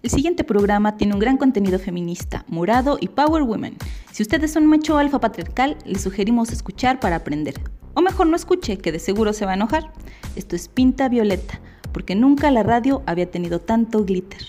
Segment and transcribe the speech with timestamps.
[0.00, 3.76] El siguiente programa tiene un gran contenido feminista, morado y power women.
[4.12, 7.54] Si ustedes son macho alfa patriarcal, les sugerimos escuchar para aprender.
[7.94, 9.92] O mejor no escuche, que de seguro se va a enojar.
[10.36, 11.60] Esto es Pinta Violeta,
[11.92, 14.42] porque nunca la radio había tenido tanto glitter.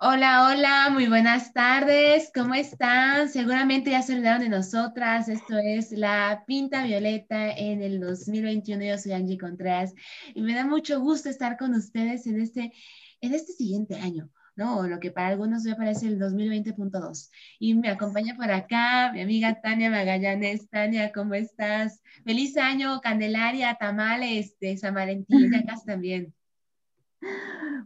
[0.00, 2.30] Hola, hola, muy buenas tardes.
[2.32, 3.28] ¿Cómo están?
[3.28, 5.28] Seguramente ya se olvidaron de nosotras.
[5.28, 8.84] Esto es la Pinta Violeta en el 2021.
[8.84, 9.92] Yo soy Angie Contreras
[10.34, 12.72] y me da mucho gusto estar con ustedes en este,
[13.20, 14.30] en este siguiente año.
[14.54, 14.86] ¿no?
[14.86, 17.30] Lo que para algunos me parece el 2020.2.
[17.58, 20.68] Y me acompaña por acá mi amiga Tania Magallanes.
[20.70, 22.02] Tania, ¿cómo estás?
[22.24, 26.34] Feliz año, Candelaria, Tamales de San Valentín, acá también.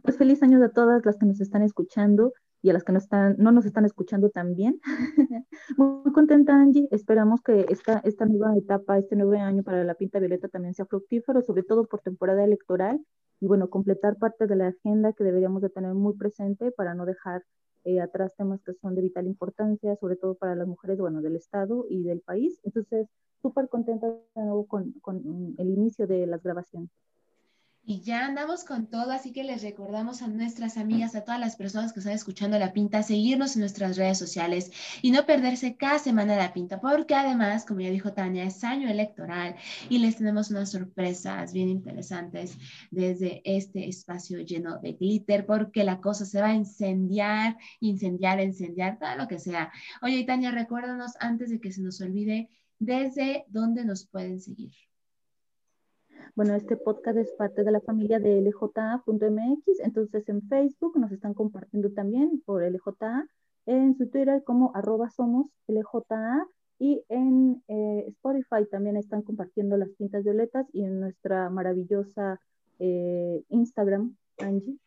[0.03, 2.97] Pues feliz año a todas las que nos están escuchando y a las que no,
[2.97, 4.79] están, no nos están escuchando también.
[5.77, 6.87] Muy contenta, Angie.
[6.91, 10.85] Esperamos que esta, esta nueva etapa, este nuevo año para la Pinta Violeta también sea
[10.85, 13.05] fructífero, sobre todo por temporada electoral.
[13.41, 17.05] Y bueno, completar parte de la agenda que deberíamos de tener muy presente para no
[17.05, 17.43] dejar
[17.83, 21.35] eh, atrás temas que son de vital importancia, sobre todo para las mujeres, bueno, del
[21.35, 22.61] Estado y del país.
[22.63, 23.07] Entonces,
[23.41, 26.89] súper contenta de nuevo con, con el inicio de las grabaciones.
[27.85, 31.57] Y ya andamos con todo, así que les recordamos a nuestras amigas, a todas las
[31.57, 35.99] personas que están escuchando La Pinta, seguirnos en nuestras redes sociales y no perderse cada
[35.99, 39.55] semana La Pinta, porque además, como ya dijo Tania, es año electoral
[39.89, 42.57] y les tenemos unas sorpresas bien interesantes
[42.89, 48.97] desde este espacio lleno de glitter, porque la cosa se va a incendiar, incendiar, incendiar,
[48.97, 49.73] todo lo que sea.
[50.01, 54.71] Oye, Tania, recuérdanos antes de que se nos olvide, desde dónde nos pueden seguir.
[56.35, 61.33] Bueno, este podcast es parte de la familia de LJA.mx, entonces en Facebook nos están
[61.33, 63.27] compartiendo también por LJA,
[63.65, 66.47] en su Twitter como arroba somos LJA
[66.79, 72.39] y en eh, Spotify también están compartiendo las tintas violetas y en nuestra maravillosa
[72.79, 74.77] eh, Instagram, Angie.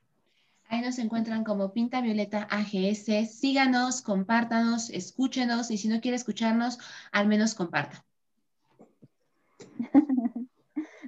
[0.69, 3.31] Ahí nos encuentran como Pinta Violeta AGS.
[3.31, 6.79] Síganos, compártanos, escúchenos y si no quiere escucharnos,
[7.13, 8.05] al menos comparta.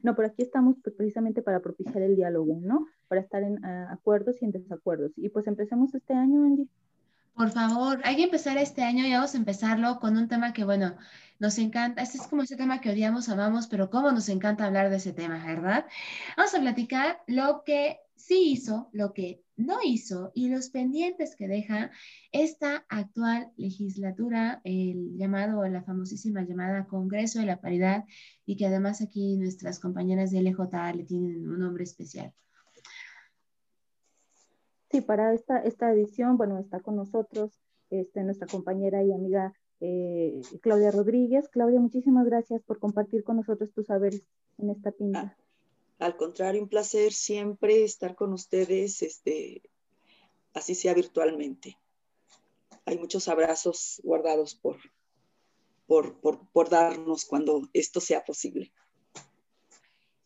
[0.02, 2.86] No, pero aquí estamos precisamente para propiciar el diálogo, ¿no?
[3.08, 5.12] Para estar en ah, acuerdos y en desacuerdos.
[5.16, 6.68] Y pues empecemos este año, Angie.
[7.34, 10.64] Por favor, hay que empezar este año y vamos a empezarlo con un tema que,
[10.64, 10.96] bueno,
[11.38, 12.02] nos encanta.
[12.02, 15.12] Este es como ese tema que odiamos, amamos, pero cómo nos encanta hablar de ese
[15.12, 15.86] tema, ¿verdad?
[16.36, 21.48] Vamos a platicar lo que sí hizo, lo que no hizo y los pendientes que
[21.48, 21.90] deja
[22.32, 28.04] esta actual legislatura, el llamado, la famosísima llamada Congreso de la Paridad,
[28.44, 32.32] y que además aquí nuestras compañeras de LJA le tienen un nombre especial.
[34.90, 37.52] Sí, para esta, esta edición, bueno, está con nosotros
[37.90, 41.48] este, nuestra compañera y amiga eh, Claudia Rodríguez.
[41.48, 44.24] Claudia, muchísimas gracias por compartir con nosotros tus saberes
[44.56, 45.36] en esta pinta.
[45.98, 49.62] Al contrario, un placer siempre estar con ustedes, este,
[50.54, 51.78] así sea virtualmente.
[52.84, 54.78] Hay muchos abrazos guardados por,
[55.86, 58.72] por, por, por darnos cuando esto sea posible.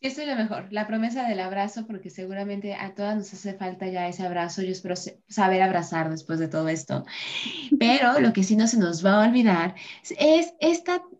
[0.03, 3.87] Esto es lo mejor, la promesa del abrazo, porque seguramente a todas nos hace falta
[3.87, 4.61] ya ese abrazo.
[4.61, 4.97] Yo espero
[5.29, 7.05] saber abrazar después de todo esto.
[7.79, 9.77] Pero lo que sí no se nos va a olvidar
[10.19, 10.55] es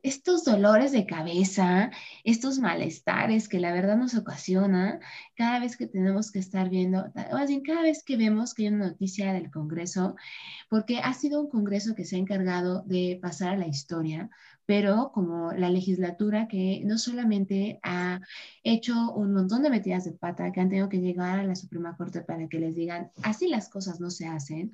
[0.03, 1.93] estos dolores de cabeza,
[2.25, 4.99] estos malestares que la verdad nos ocasiona
[5.37, 8.75] cada vez que tenemos que estar viendo, más bien cada vez que vemos que hay
[8.75, 10.17] una noticia del Congreso,
[10.69, 14.29] porque ha sido un Congreso que se ha encargado de pasar a la historia
[14.67, 18.21] pero como la legislatura que no solamente ha
[18.63, 21.97] hecho un montón de metidas de pata, que han tenido que llegar a la Suprema
[21.97, 24.73] Corte para que les digan, así las cosas no se hacen,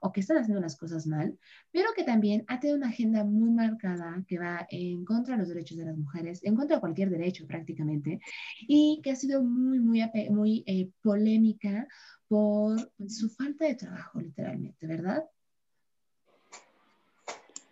[0.00, 1.38] o que están haciendo las cosas mal,
[1.72, 5.48] pero que también ha tenido una agenda muy marcada que va en contra de los
[5.48, 8.20] derechos de las mujeres, en contra de cualquier derecho prácticamente,
[8.60, 11.86] y que ha sido muy, muy, muy eh, polémica
[12.28, 15.24] por su falta de trabajo, literalmente, ¿verdad?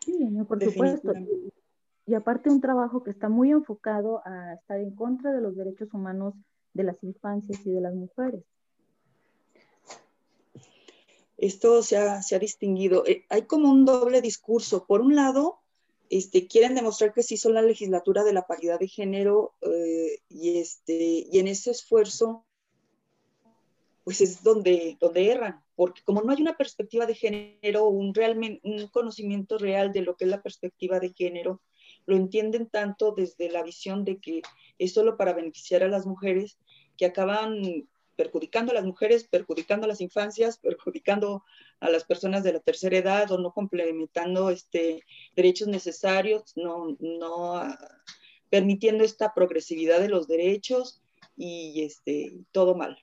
[0.06, 1.12] Sí, por supuesto.
[2.06, 5.93] Y aparte un trabajo que está muy enfocado a estar en contra de los derechos
[5.93, 6.34] humanos
[6.75, 8.45] de las infancias y de las mujeres.
[11.36, 13.04] Esto se ha, distinguido.
[13.04, 14.86] Eh, hay como un doble discurso.
[14.86, 15.59] Por un lado,
[16.09, 20.59] este, quieren demostrar que sí son la legislatura de la paridad de género eh, y,
[20.59, 22.46] este, y en ese esfuerzo,
[24.07, 28.61] pues es donde, donde erran, porque como no hay una perspectiva de género, un, realmente,
[28.63, 31.61] un conocimiento real de lo que es la perspectiva de género,
[32.07, 34.43] lo entienden tanto desde la visión de que
[34.79, 36.57] es solo para beneficiar a las mujeres
[36.97, 41.43] que acaban perjudicando a las mujeres, perjudicando a las infancias, perjudicando
[41.81, 45.03] a las personas de la tercera edad o no complementando este,
[45.35, 47.61] derechos necesarios, no, no
[48.51, 51.03] permitiendo esta progresividad de los derechos
[51.37, 52.97] y este, todo mal.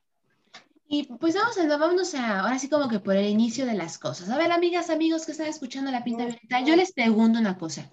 [0.87, 3.97] Y pues vamos a, vámonos a, ahora sí como que por el inicio de las
[3.97, 4.29] cosas.
[4.29, 7.91] A ver, amigas, amigos que están escuchando la pinta violeta, yo les pregunto una cosa.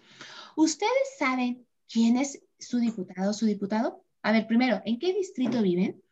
[0.56, 4.04] ¿Ustedes saben quién es su diputado, su diputado?
[4.22, 6.02] A ver, primero, ¿en qué distrito viven?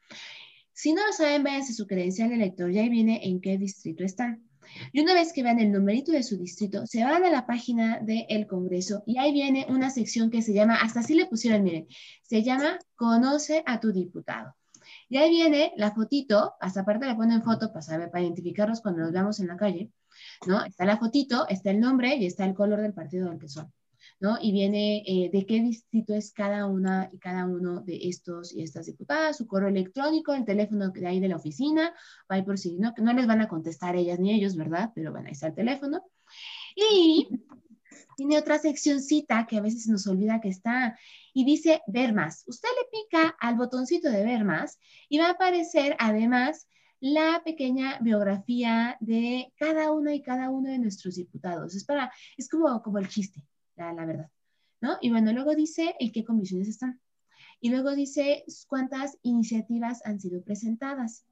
[0.72, 4.48] Si no lo saben, váyanse su credencial elector y ahí viene en qué distrito están.
[4.92, 8.00] Y una vez que vean el numerito de su distrito, se van a la página
[8.00, 11.88] del Congreso y ahí viene una sección que se llama, hasta así le pusieron, miren,
[12.22, 14.54] se llama Conoce a tu diputado.
[15.08, 19.02] Y ahí viene la fotito, hasta aparte le ponen foto para saber, para identificarlos cuando
[19.02, 19.90] los veamos en la calle,
[20.46, 20.64] ¿no?
[20.64, 23.72] Está la fotito, está el nombre y está el color del partido del que son.
[24.20, 24.37] ¿no?
[24.40, 28.62] Y viene eh, de qué distrito es cada una y cada uno de estos y
[28.62, 31.94] estas diputadas, su correo electrónico, el teléfono de ahí de la oficina,
[32.28, 34.90] ahí por si no, no les van a contestar ellas ni ellos, ¿verdad?
[34.94, 36.02] Pero van a estar el teléfono.
[36.75, 37.28] Y
[38.19, 40.99] tiene otra seccioncita que a veces nos olvida que está
[41.32, 42.43] y dice ver más.
[42.49, 44.76] Usted le pica al botoncito de ver más
[45.09, 46.67] y va a aparecer además
[46.99, 51.76] la pequeña biografía de cada uno y cada uno de nuestros diputados.
[51.76, 54.29] Es para, es como, como el chiste, la, verdad,
[54.81, 54.99] ¿no?
[55.00, 57.00] Y bueno, luego dice en qué comisiones están.
[57.61, 61.25] Y luego dice cuántas iniciativas han sido presentadas.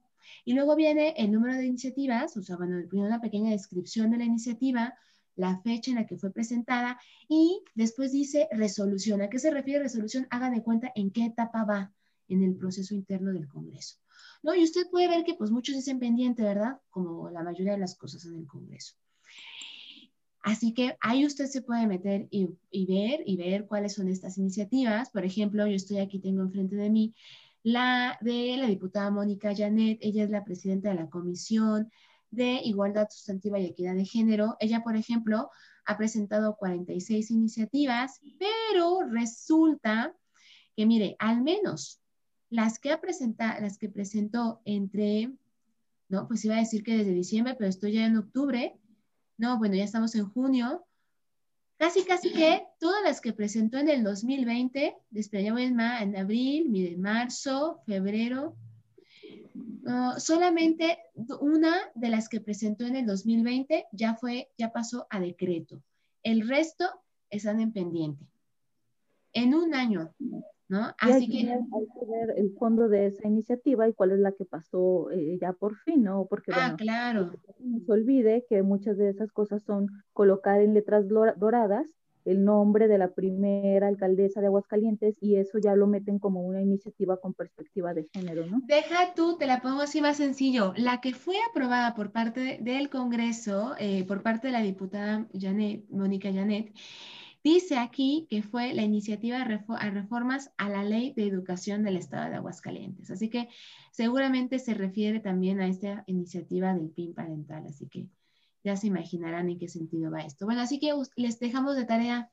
[0.45, 4.23] Y luego viene el número de iniciativas, o sea, bueno, una pequeña descripción de la
[4.23, 4.97] iniciativa,
[5.37, 6.99] la fecha en la que fue presentada
[7.29, 9.21] y después dice resolución.
[9.21, 10.27] ¿A qué se refiere resolución?
[10.29, 11.93] Hagan de cuenta en qué etapa va
[12.27, 13.97] en el proceso interno del Congreso.
[14.43, 14.53] ¿No?
[14.53, 16.81] Y usted puede ver que pues muchos dicen pendiente, ¿verdad?
[16.89, 18.95] Como la mayoría de las cosas en el Congreso.
[20.41, 22.47] Así que ahí usted se puede meter y,
[22.85, 25.09] ver y ver cuáles son estas iniciativas.
[25.09, 27.13] Por ejemplo, yo estoy aquí, tengo enfrente de mí
[27.63, 31.91] la de la diputada Mónica Janet, ella es la presidenta de la Comisión
[32.31, 34.57] de Igualdad Sustantiva y Equidad de Género.
[34.59, 35.49] Ella, por ejemplo,
[35.85, 40.15] ha presentado 46 iniciativas, pero resulta
[40.75, 42.01] que, mire, al menos
[42.49, 45.31] las que, ha presentado, las que presentó entre,
[46.09, 48.77] no, pues iba a decir que desde diciembre, pero estoy ya en octubre,
[49.37, 50.85] no, bueno, ya estamos en junio.
[51.77, 56.97] Casi, casi que todas las que presentó en el 2020, desplegamos en, en abril, mire,
[56.97, 58.55] marzo, febrero,
[60.17, 60.97] solamente
[61.39, 65.81] una de las que presentó en el 2020 ya fue, ya pasó a decreto.
[66.23, 66.85] El resto
[67.29, 68.25] están en pendiente.
[69.33, 70.13] En un año
[70.69, 70.93] ¿no?
[70.99, 74.45] Así que, hay que ver el fondo de esa iniciativa y cuál es la que
[74.45, 76.25] pasó eh, ya por fin, ¿no?
[76.25, 77.31] Porque, ah, claro.
[77.59, 81.87] no se olvide que muchas de esas cosas son colocar en letras doradas
[82.27, 86.61] el nombre de la primera alcaldesa de Aguascalientes y eso ya lo meten como una
[86.61, 88.61] iniciativa con perspectiva de género, ¿no?
[88.65, 90.73] Deja tú, te la pongo así más sencillo.
[90.75, 95.85] La que fue aprobada por parte del Congreso, eh, por parte de la diputada Janet,
[95.89, 96.73] Mónica Janet,
[97.43, 102.29] Dice aquí que fue la iniciativa a reformas a la ley de educación del Estado
[102.29, 103.09] de Aguascalientes.
[103.09, 103.47] Así que
[103.91, 107.65] seguramente se refiere también a esta iniciativa del PIN parental.
[107.67, 108.07] Así que
[108.67, 110.45] ya se imaginarán en qué sentido va esto.
[110.45, 112.29] Bueno, así que les dejamos de tarea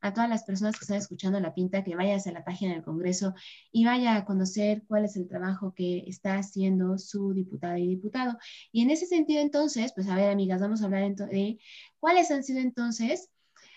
[0.00, 2.82] a todas las personas que están escuchando la pinta que vayas a la página del
[2.82, 3.34] Congreso
[3.70, 8.36] y vaya a conocer cuál es el trabajo que está haciendo su diputada y diputado.
[8.72, 11.58] Y en ese sentido, entonces, pues a ver, amigas, vamos a hablar de
[12.00, 13.30] cuáles han sido entonces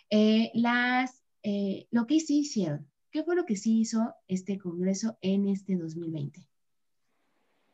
[0.10, 5.20] eh, las, eh, lo que sí hicieron, ¿qué fue lo que sí hizo este Congreso
[5.22, 6.44] en este 2020?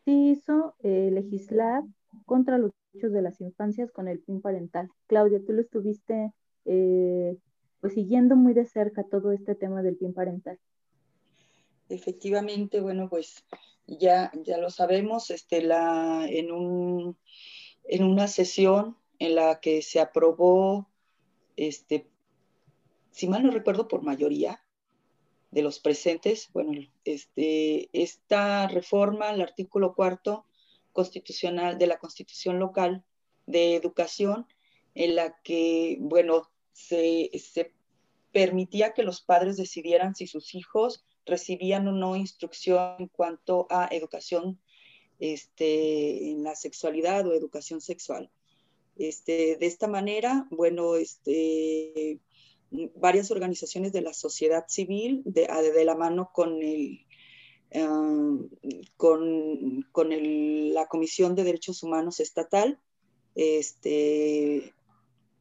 [0.03, 1.83] Sí hizo eh, legislar
[2.25, 4.89] contra los derechos de las infancias con el PIN parental.
[5.07, 6.31] Claudia, tú lo estuviste
[6.63, 10.59] pues siguiendo muy de cerca todo este tema del PIN parental.
[11.89, 13.45] Efectivamente, bueno, pues
[13.85, 17.15] ya, ya lo sabemos, este, la, en, un,
[17.83, 20.89] en una sesión en la que se aprobó
[21.55, 22.09] este,
[23.11, 24.61] si mal no recuerdo, por mayoría
[25.51, 26.73] de los presentes, bueno,
[27.05, 30.45] este, esta reforma al artículo cuarto
[30.95, 33.03] constitucional de la Constitución local
[33.45, 34.47] de educación,
[34.95, 37.29] en la que, bueno, se,
[38.31, 43.87] permitía que los padres decidieran si sus hijos recibían o no instrucción en cuanto a
[43.91, 44.59] educación
[45.19, 48.31] este, en la sexualidad o educación sexual.
[48.97, 52.19] Este, de esta manera, bueno, este,
[52.95, 57.04] varias organizaciones de la sociedad civil de, de la mano con, el,
[57.73, 58.37] ah,
[58.97, 62.79] con, con el, la Comisión de Derechos Humanos Estatal,
[63.35, 64.73] este,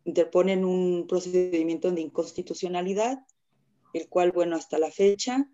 [0.05, 3.19] interponen un procedimiento de inconstitucionalidad,
[3.93, 5.49] el cual, bueno, hasta la fecha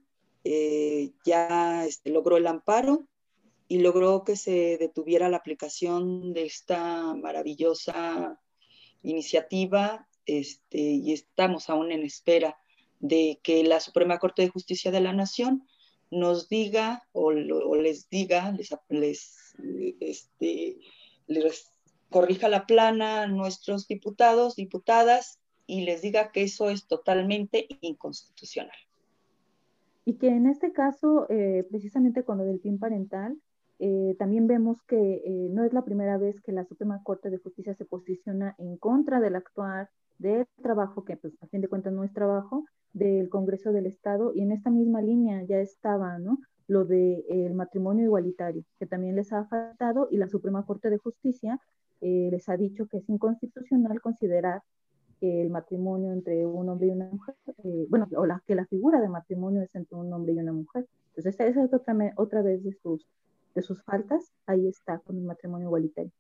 [0.45, 3.07] eh, ya este, logró el amparo
[3.69, 8.41] y logró que se detuviera la aplicación de esta maravillosa
[9.03, 12.59] iniciativa este, y estamos aún en espera
[12.99, 15.67] de que la Suprema Corte de Justicia de la Nación
[16.11, 18.53] nos diga o, les diga,
[18.89, 19.55] les,
[20.01, 20.79] este,
[21.27, 21.73] les
[22.11, 28.77] corrija la plana a nuestros diputados, diputadas y les diga que eso es totalmente inconstitucional.
[30.05, 33.39] Y que en este caso, eh, precisamente con lo del fin parental,
[33.79, 37.39] eh, también vemos que eh, no es la primera vez que la Suprema Corte de
[37.39, 39.89] Justicia se posiciona en contra del actuar
[40.19, 44.33] del trabajo, que pues a fin de cuentas no es trabajo, del Congreso del Estado,
[44.35, 46.39] y en esta misma línea ya estaba, ¿no?
[46.67, 50.99] Lo del el matrimonio igualitario, que también les ha faltado, y la Suprema Corte de
[50.99, 51.61] Justicia
[52.01, 54.63] les ha dicho que es inconstitucional considerar
[55.21, 59.01] el matrimonio entre un hombre y una mujer, eh, bueno, o la, que la figura
[59.01, 60.87] de matrimonio es entre un hombre y una mujer.
[61.11, 63.07] Entonces, esa es otra, otra vez de sus,
[63.55, 66.13] de sus faltas, ahí está con el matrimonio igualitario.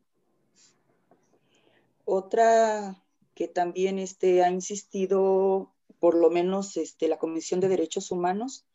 [2.05, 3.03] Otra
[3.35, 8.66] que también este, ha insistido, por lo menos este, la Comisión de Derechos Humanos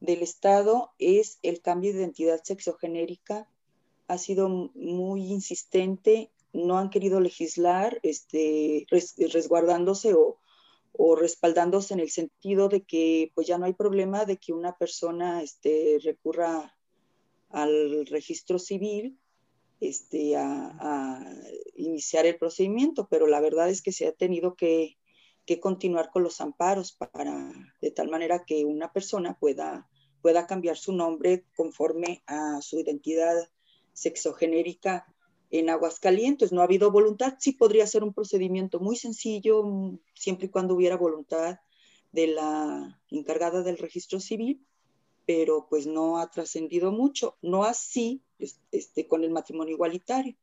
[0.00, 3.48] del Estado, es el cambio de identidad sexogenérica.
[4.08, 8.86] Ha sido muy insistente no han querido legislar este,
[9.32, 10.36] resguardándose o,
[11.16, 15.42] respaldándose en el sentido de que pues ya no hay problema de que una persona
[15.42, 16.76] este, recurra
[17.48, 19.18] al registro civil
[19.80, 21.24] este, a,
[21.74, 24.98] iniciar el procedimiento, pero la verdad es que se ha tenido que,
[25.58, 29.88] continuar con los amparos para, de tal manera que una persona pueda,
[30.22, 33.48] pueda cambiar su nombre conforme a su identidad
[33.92, 35.06] sexogenérica
[35.50, 36.52] en Aguascalientes.
[36.52, 37.34] No ha habido voluntad.
[37.38, 41.58] Sí podría ser un procedimiento muy sencillo, mm, siempre y cuando hubiera voluntad
[42.12, 44.64] de la encargada del registro civil,
[45.26, 47.36] pero pues no ha trascendido mucho.
[47.42, 48.22] No así
[48.70, 50.36] este, con el matrimonio igualitario.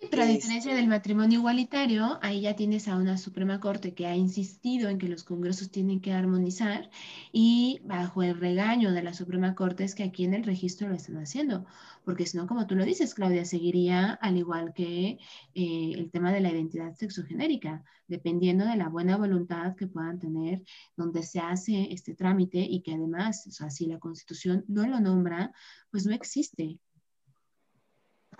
[0.00, 4.14] Pero a diferencia del matrimonio igualitario, ahí ya tienes a una Suprema Corte que ha
[4.14, 6.88] insistido en que los congresos tienen que armonizar
[7.32, 10.94] y bajo el regaño de la Suprema Corte es que aquí en el registro lo
[10.94, 11.66] están haciendo,
[12.04, 15.18] porque si no, como tú lo dices, Claudia, seguiría al igual que
[15.54, 20.62] eh, el tema de la identidad sexogenérica, dependiendo de la buena voluntad que puedan tener
[20.96, 25.00] donde se hace este trámite y que además, o sea, si la Constitución no lo
[25.00, 25.52] nombra,
[25.90, 26.78] pues no existe.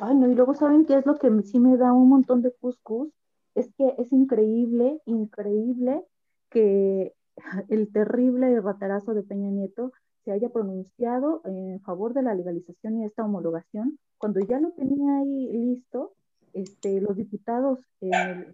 [0.01, 2.53] Ay, no, y luego saben qué es lo que sí me da un montón de
[2.53, 3.13] cuscús,
[3.57, 6.05] es que es increíble, increíble
[6.51, 7.15] que
[7.69, 9.93] el terrible ratarazo de Peña Nieto
[10.25, 15.19] se haya pronunciado en favor de la legalización y esta homologación, cuando ya lo tenía
[15.19, 16.13] ahí listo,
[16.53, 18.53] este, los diputados eh,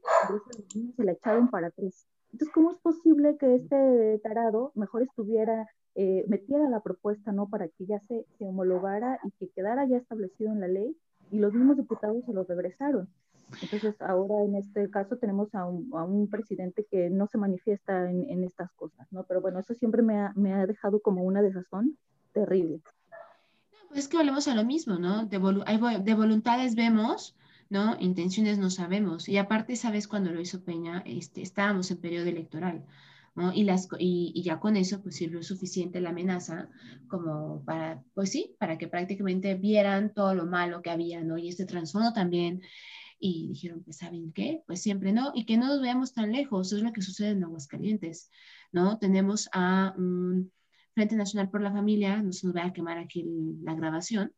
[0.97, 2.07] se la echaron para atrás.
[2.33, 7.49] Entonces, ¿cómo es posible que este tarado mejor estuviera, eh, metiera la propuesta, ¿no?
[7.49, 10.97] Para que ya se, se homologara y que quedara ya establecido en la ley
[11.35, 13.09] y los mismos diputados se los regresaron.
[13.61, 18.09] Entonces, ahora en este caso tenemos a un, a un presidente que no se manifiesta
[18.09, 19.25] en, en, estas cosas, ¿no?
[19.25, 21.99] Pero bueno, eso siempre me ha, me ha dejado como una desazón
[22.33, 22.81] terrible.
[23.89, 25.27] pues es que volvemos a lo mismo, ¿no?
[25.27, 27.37] De, de, voluntades vemos,
[27.69, 27.97] ¿no?
[27.99, 29.29] Intenciones no sabemos.
[29.29, 31.03] Y aparte, ¿sabes cuando lo hizo Peña?
[31.05, 32.85] Este, estábamos en periodo electoral.
[33.53, 36.69] Y, las, y, ya con eso pues sirvió suficiente la amenaza
[37.09, 41.37] como para, pues sí, para que prácticamente vieran todo lo malo que había, ¿no?
[41.37, 42.63] Y este trasfondo también,
[43.19, 44.63] y dijeron, pues ¿saben qué?
[44.67, 47.43] Pues siempre no, y que no nos veamos tan lejos, es lo que sucede en
[47.43, 48.31] Aguascalientes,
[48.71, 48.99] ¿no?
[48.99, 49.95] Tenemos a
[50.95, 53.25] Frente Nacional por la Familia, no se nos va a quemar aquí
[53.63, 54.33] la grabación,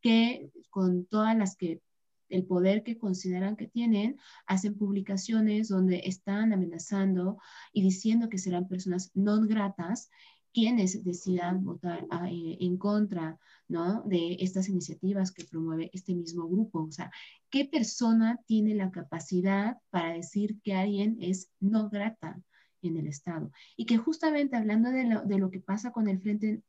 [0.00, 1.80] que con todas las que
[2.28, 7.38] el poder que consideran que tienen, hacen publicaciones donde están amenazando
[7.72, 10.10] y diciendo que serán personas no gratas
[10.56, 14.02] quienes decidan votar eh, en contra ¿no?
[14.06, 16.84] de estas iniciativas que promueve este mismo grupo.
[16.84, 17.10] O sea,
[17.50, 22.40] ¿qué persona tiene la capacidad para decir que alguien es no grata
[22.80, 23.50] en el Estado?
[23.76, 26.62] Y que justamente hablando de lo, de lo que pasa con el Frente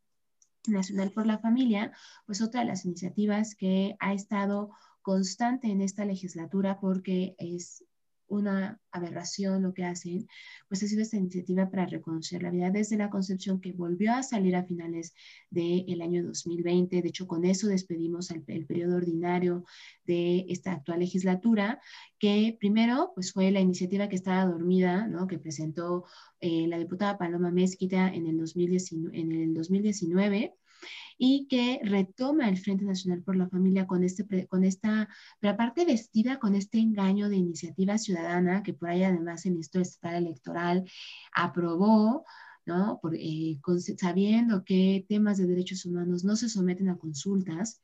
[0.68, 1.94] Nacional por la Familia,
[2.26, 4.72] pues otra de las iniciativas que ha estado
[5.08, 7.86] constante en esta legislatura porque es
[8.28, 10.28] una aberración lo que hacen,
[10.68, 14.22] pues ha sido esta iniciativa para reconocer la vida desde la concepción que volvió a
[14.22, 15.16] salir a finales
[15.50, 17.02] del año 2020.
[17.02, 19.64] De hecho, con eso despedimos el, periodo ordinario
[20.04, 21.80] de esta actual legislatura,
[22.20, 25.26] que primero pues fue la iniciativa que estaba dormida, ¿no?
[25.26, 26.04] que presentó
[26.42, 29.18] eh, la diputada Paloma Mezquita en el 2019.
[29.18, 30.54] En el 2019
[31.18, 35.10] y que retoma el Frente Nacional por la Familia con, este, con esta,
[35.40, 39.82] pero aparte vestida con este engaño de iniciativa ciudadana que por ahí además el Instituto
[39.82, 40.86] Estatal Electoral
[41.34, 42.26] aprobó,
[42.66, 43.00] ¿no?
[43.02, 43.60] Por, eh,
[43.98, 47.82] sabiendo que temas de derechos humanos no se someten a consultas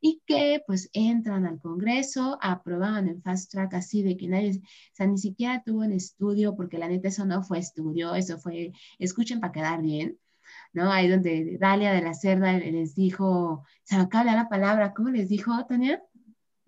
[0.00, 4.62] y que pues entran al Congreso, aprobaban en fast track así de que nadie, o
[4.92, 8.72] sea, ni siquiera tuvo un estudio, porque la neta eso no fue estudio, eso fue,
[8.98, 10.18] escuchen para quedar bien,
[10.78, 10.92] ¿no?
[10.92, 15.28] Ahí donde Dalia de la Cerda les dijo, se me acaba la palabra, ¿cómo les
[15.28, 16.02] dijo, Tania?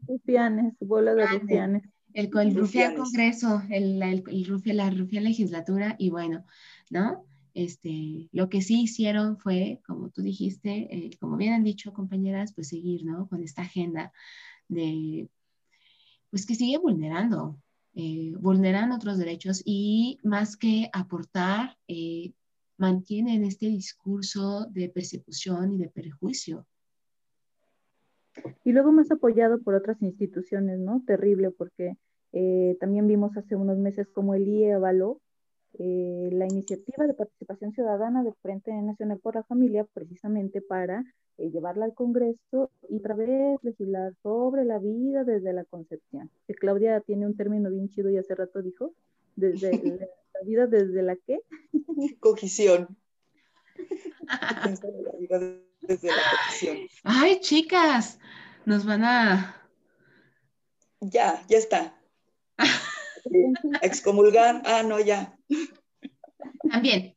[0.07, 1.83] Rufianes, bola de rufianes.
[2.13, 6.45] El, el rufián congreso, el, el, el la rufián legislatura, y bueno,
[6.91, 7.25] ¿no?
[7.55, 12.53] Este, lo que sí hicieron fue, como tú dijiste, eh, como bien han dicho compañeras,
[12.53, 13.29] pues seguir, ¿no?
[13.29, 14.13] Con esta agenda
[14.69, 15.29] de,
[16.31, 17.61] pues que sigue vulnerando,
[17.95, 22.33] eh, vulnerando otros derechos y más que aportar, eh,
[22.81, 26.67] mantienen este discurso de persecución y de perjuicio.
[28.65, 31.03] Y luego más apoyado por otras instituciones, ¿no?
[31.07, 31.97] Terrible, porque
[32.79, 35.21] también vimos hace unos meses como el IE avaló
[35.79, 41.05] eh, la iniciativa de participación ciudadana del Frente Nacional por la Familia precisamente para
[41.39, 46.29] eh, llevarla al Congreso y otra vez legislar sobre la vida desde la concepción.
[46.49, 48.93] Que Claudia tiene un término bien chido y hace rato dijo,
[49.37, 49.71] desde
[50.41, 51.41] la vida desde la qué?
[52.21, 52.97] Cogición.
[55.83, 56.15] desde la
[57.05, 58.19] Ay, chicas,
[58.65, 59.57] nos van a...
[61.01, 61.95] Ya, ya está.
[63.83, 65.37] Excomulgar, ah, no, ya.
[66.71, 67.15] También.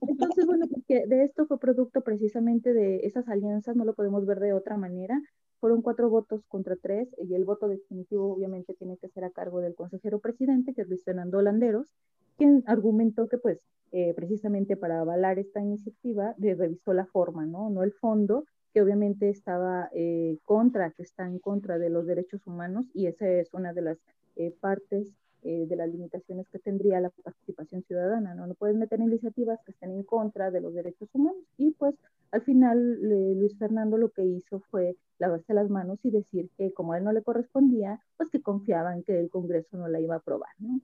[0.00, 4.40] Entonces, bueno, porque de esto fue producto precisamente de esas alianzas, no lo podemos ver
[4.40, 5.20] de otra manera.
[5.60, 9.60] Fueron cuatro votos contra tres y el voto definitivo obviamente tiene que ser a cargo
[9.60, 11.92] del consejero presidente, que es Luis Fernando Landeros,
[12.36, 13.58] quien argumentó que pues
[13.90, 17.70] eh, precisamente para avalar esta iniciativa revisó la forma, ¿no?
[17.70, 22.46] No el fondo, que obviamente estaba eh, contra, que está en contra de los derechos
[22.46, 23.98] humanos y esa es una de las
[24.36, 25.12] eh, partes
[25.44, 28.46] eh, de las limitaciones que tendría la participación ciudadana, ¿no?
[28.46, 31.94] No puedes meter iniciativas que estén en contra de los derechos humanos y pues
[32.30, 33.00] al final
[33.38, 37.04] Luis Fernando lo que hizo fue lavarse las manos y decir que como a él
[37.04, 40.80] no le correspondía, pues que confiaban que el Congreso no la iba a aprobar, ¿no?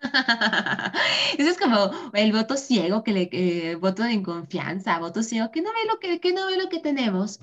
[1.38, 5.70] Eso es como el voto ciego, que le, voto de inconfianza, voto ciego, que no
[5.70, 7.40] ve lo que, que no ve lo que tenemos.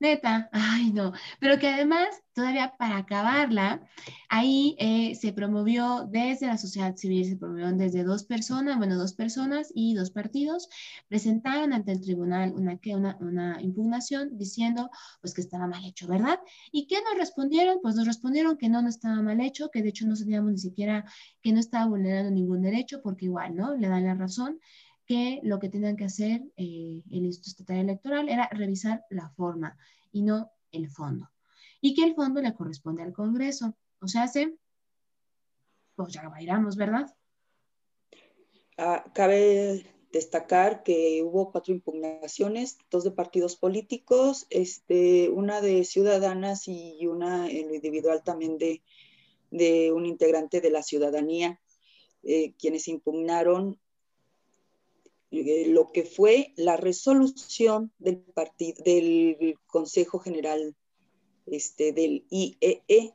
[0.00, 3.82] Neta, ay no, pero que además, todavía para acabarla,
[4.28, 9.14] ahí eh, se promovió desde la sociedad civil, se promovió desde dos personas, bueno, dos
[9.14, 10.68] personas y dos partidos,
[11.08, 14.88] presentaron ante el tribunal una, una, una impugnación diciendo
[15.20, 16.38] pues que estaba mal hecho, ¿verdad?
[16.70, 17.78] ¿Y qué nos respondieron?
[17.82, 20.58] Pues nos respondieron que no, no estaba mal hecho, que de hecho no sabíamos ni
[20.58, 21.06] siquiera
[21.42, 23.74] que no estaba vulnerando ningún derecho, porque igual, ¿no?
[23.74, 24.60] Le dan la razón
[25.08, 29.76] que lo que tenían que hacer eh, el Instituto Estatal Electoral era revisar la forma
[30.12, 31.30] y no el fondo.
[31.80, 33.74] Y que el fondo le corresponde al Congreso.
[34.00, 34.56] O sea, se,
[35.94, 37.14] pues ya bailamos, ¿verdad?
[38.76, 46.68] Ah, cabe destacar que hubo cuatro impugnaciones, dos de partidos políticos, este, una de ciudadanas
[46.68, 48.82] y una en lo individual también de,
[49.50, 51.60] de un integrante de la ciudadanía,
[52.22, 53.78] eh, quienes impugnaron
[55.30, 60.74] lo que fue la resolución del, partido, del Consejo General
[61.46, 63.14] este, del IEE e,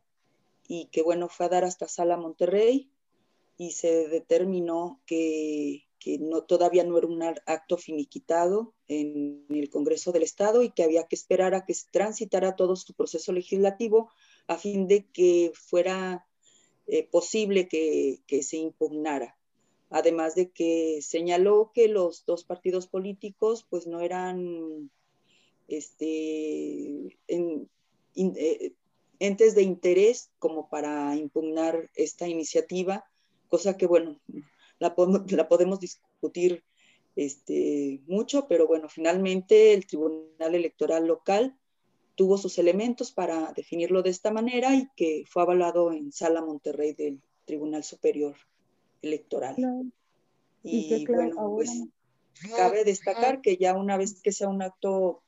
[0.67, 2.89] y que bueno, fue a dar hasta Sala Monterrey
[3.57, 10.11] y se determinó que, que no, todavía no era un acto finiquitado en el Congreso
[10.11, 14.09] del Estado y que había que esperar a que transitara todo su proceso legislativo
[14.47, 16.27] a fin de que fuera
[16.87, 19.37] eh, posible que, que se impugnara
[19.93, 24.89] además de que señaló que los dos partidos políticos pues no eran
[25.67, 28.73] este, eh,
[29.19, 33.05] entes de interés como para impugnar esta iniciativa,
[33.49, 34.19] cosa que bueno,
[34.79, 36.63] la, podemos discutir
[37.15, 41.55] este, mucho, pero bueno, finalmente el Tribunal Electoral local
[42.15, 46.93] tuvo sus elementos para definirlo de esta manera y que fue avalado en Sala Monterrey
[46.93, 48.35] del Tribunal Superior
[49.03, 49.91] electoral.
[50.63, 51.83] Y, bueno, pues
[52.55, 55.21] cabe destacar que ya una vez que sea un acto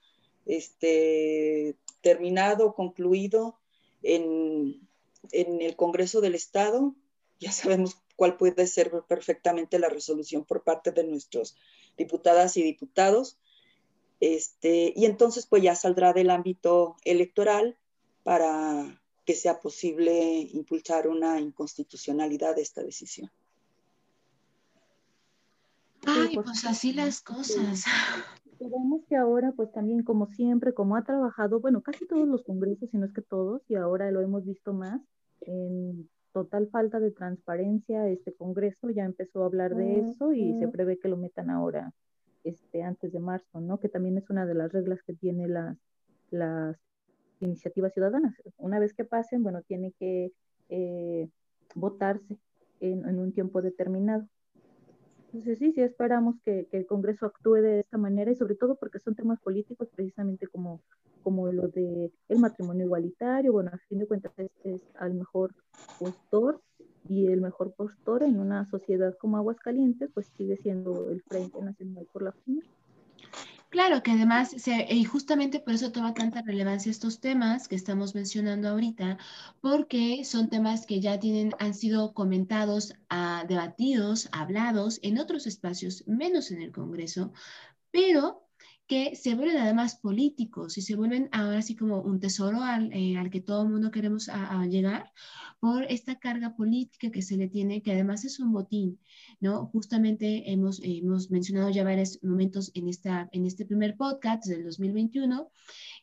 [0.46, 3.60] este, terminado, concluido
[4.02, 4.82] en,
[5.32, 6.96] en el Congreso del Estado,
[7.40, 11.58] ya sabemos cuál puede ser perfectamente la resolución por parte de nuestros
[11.98, 13.38] diputadas y diputados.
[14.22, 17.78] Este, y entonces pues ya saldrá del ámbito electoral
[18.24, 23.30] para que sea posible impulsar una inconstitucionalidad de esta decisión.
[26.06, 27.86] Ay, pues así las cosas.
[28.60, 32.90] Vemos que ahora, pues también como siempre, como ha trabajado, bueno, casi todos los congresos,
[32.90, 35.02] si no es que todos, y ahora lo hemos visto más,
[35.42, 40.68] en total falta de transparencia, este congreso ya empezó a hablar de eso y se
[40.68, 41.94] prevé que lo metan ahora,
[42.44, 43.80] este, antes de marzo, ¿no?
[43.80, 45.78] Que también es una de las reglas que tiene las,
[46.32, 46.78] las
[47.40, 48.36] iniciativas ciudadanas.
[48.58, 50.32] Una vez que pasen, bueno, tiene que
[50.70, 51.30] eh,
[51.74, 52.38] votarse
[52.82, 54.28] en un tiempo determinado.
[55.36, 58.76] Entonces sí, sí esperamos que, que, el Congreso actúe de esta manera y sobre todo
[58.76, 60.80] porque son temas políticos precisamente como,
[61.24, 65.54] como lo de el matrimonio igualitario, bueno, a fin de cuentas es, es al mejor
[66.00, 66.62] postor
[67.10, 72.08] y el mejor postor en una sociedad como Aguascalientes, pues sigue siendo el Frente Nacional
[72.14, 72.72] por la Familia.
[73.76, 74.56] Claro que además,
[74.90, 79.18] y justamente por eso toma tanta relevancia estos temas que estamos mencionando ahorita,
[79.60, 86.08] porque son temas que ya tienen, han sido comentados, ah, debatidos, hablados en otros espacios,
[86.08, 87.34] menos en el Congreso,
[87.92, 88.45] pero
[88.88, 93.18] que se vuelven además políticos y se vuelven ahora sí como un tesoro al, eh,
[93.18, 95.12] al que todo el mundo queremos a, llegar
[95.60, 99.00] por esta carga política que se le tiene, que además es un botín,
[99.40, 99.66] ¿no?
[99.68, 105.50] Justamente hemos, hemos mencionado ya varios momentos en, esta, en este primer podcast del 2021,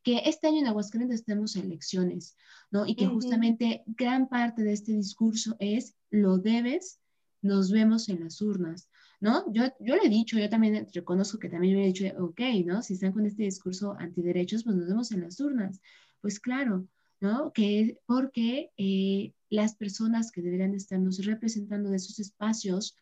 [0.03, 2.37] que este año en Aguascalientes tenemos elecciones,
[2.73, 2.87] ¿no?
[2.87, 6.99] Y que justamente gran parte de este discurso es lo debes,
[7.42, 8.88] nos vemos en las urnas.
[9.22, 9.44] ¿No?
[9.52, 12.82] Yo, yo le he dicho, yo también reconozco que también me he dicho, ok, ¿no?
[12.82, 15.80] Si están con este discurso antiderechos, pues nos vemos en las urnas.
[16.20, 16.88] Pues claro,
[17.20, 17.52] ¿no?
[17.52, 22.96] Que porque eh, las personas que deberían estarnos representando de esos espacios,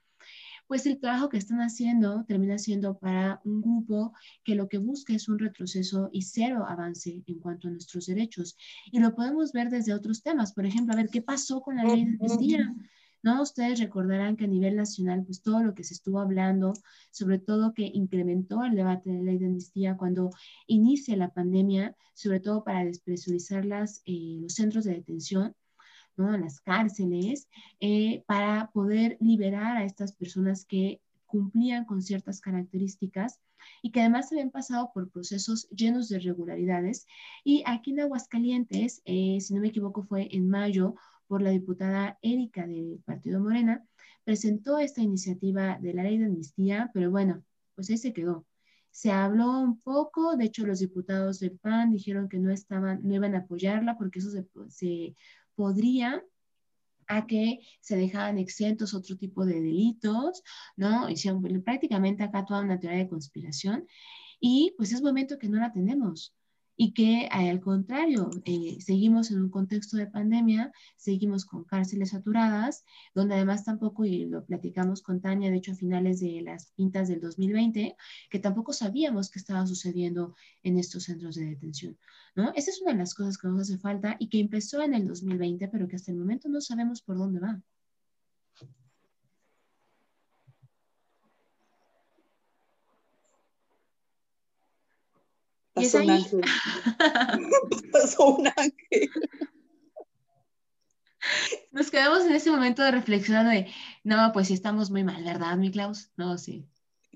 [0.66, 4.12] pues el trabajo que están haciendo termina siendo para un grupo
[4.44, 8.58] que lo que busca es un retroceso y cero avance en cuanto a nuestros derechos.
[8.92, 10.52] Y lo podemos ver desde otros temas.
[10.52, 12.74] Por ejemplo, a ver, ¿qué pasó con la ley de amnistía?
[13.22, 13.42] ¿No?
[13.42, 16.72] Ustedes recordarán que a nivel nacional, pues todo lo que se estuvo hablando,
[17.10, 20.30] sobre todo que incrementó el debate de la ley de amnistía cuando
[20.66, 23.64] inicia la pandemia, sobre todo para despresurizar
[24.06, 25.54] eh, los centros de detención,
[26.16, 26.36] ¿no?
[26.36, 27.48] Las cárceles,
[27.80, 33.40] eh, para poder liberar a estas personas que cumplían con ciertas características
[33.82, 37.06] y que además habían pasado por procesos llenos de irregularidades.
[37.44, 40.94] Y aquí en Aguascalientes, eh, si no me equivoco, fue en mayo,
[41.30, 43.86] por la diputada Erika del Partido Morena,
[44.24, 47.44] presentó esta iniciativa de la ley de amnistía, pero bueno,
[47.76, 48.48] pues ahí se quedó.
[48.90, 53.14] Se habló un poco, de hecho los diputados del PAN dijeron que no, estaban, no
[53.14, 55.14] iban a apoyarla porque eso se,
[55.54, 56.20] podría
[57.06, 60.42] a que se dejaban exentos otro tipo de delitos,
[60.74, 61.08] ¿no?
[61.08, 63.86] Hicieron prácticamente acá toda una teoría de conspiración
[64.40, 66.34] y pues es momento que no la tenemos
[66.82, 72.86] y que al contrario, eh, seguimos en un contexto de pandemia, seguimos con cárceles saturadas,
[73.14, 77.08] donde además tampoco, y lo platicamos con Tania, de hecho a finales de las pintas
[77.08, 77.96] del 2020,
[78.30, 81.98] que tampoco sabíamos qué estaba sucediendo en estos centros de detención.
[82.34, 82.50] ¿no?
[82.54, 85.06] Esa es una de las cosas que nos hace falta y que empezó en el
[85.06, 87.60] 2020, pero que hasta el momento no sabemos por dónde va.
[95.80, 96.40] Pasó un ángel.
[97.92, 99.10] Pasó un ángel.
[101.70, 103.66] Nos quedamos en ese momento de reflexión de,
[104.04, 106.10] no, pues sí estamos muy mal, ¿verdad, mi Klaus?
[106.16, 106.66] No, sí.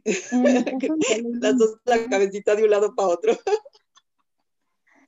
[1.40, 3.32] Las dos, la cabecita de un lado para otro.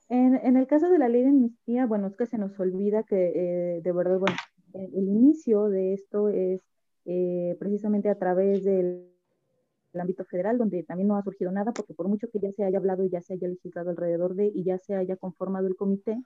[0.09, 3.33] En, el caso de la ley de amnistía, bueno, es que se nos olvida que
[3.35, 4.37] eh, de verdad, bueno,
[4.73, 6.61] el inicio de esto es
[7.07, 9.15] eh, precisamente a través del el
[10.00, 12.78] ámbito federal, donde también no ha surgido nada, porque por mucho que ya se haya
[12.78, 16.16] hablado y ya se haya legislado alrededor de y ya se haya conformado el comité,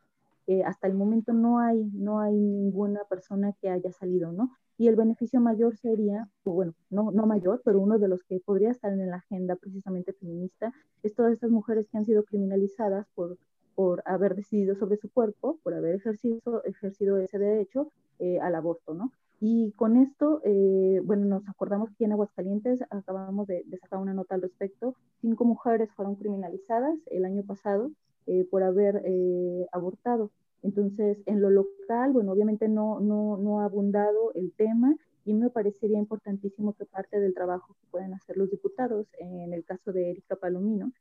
[0.46, 4.50] eh, hasta el momento no hay, no hay ninguna persona que haya salido, ¿no?
[4.78, 8.70] Y el beneficio mayor sería, bueno, no, no mayor, pero uno de los que podría
[8.70, 13.36] estar en la agenda precisamente feminista, es todas estas mujeres que han sido criminalizadas por,
[13.74, 18.94] por haber decidido sobre su cuerpo, por haber ejercido, ejercido ese derecho eh, al aborto,
[18.94, 19.12] ¿no?
[19.40, 24.34] Y con esto, eh, bueno, nos acordamos que en Aguascalientes acabamos de, sacar una nota
[24.34, 24.94] al respecto.
[25.22, 27.90] Cinco mujeres fueron criminalizadas el año pasado
[28.26, 30.30] eh, por haber eh, abortado.
[30.62, 35.48] Entonces, en lo local, bueno, obviamente no, no, no ha abundado el tema y me
[35.48, 40.10] parecería importantísimo que parte del trabajo que pueden hacer los diputados, en el caso de
[40.10, 40.92] Erika Palomino,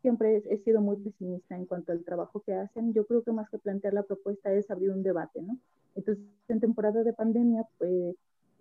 [0.00, 2.92] siempre he, sido muy pesimista en cuanto al trabajo que hacen.
[2.92, 5.58] Yo creo que más que plantear la propuesta es abrir un debate, ¿no?
[5.94, 8.16] Entonces, en temporada de pandemia, pues,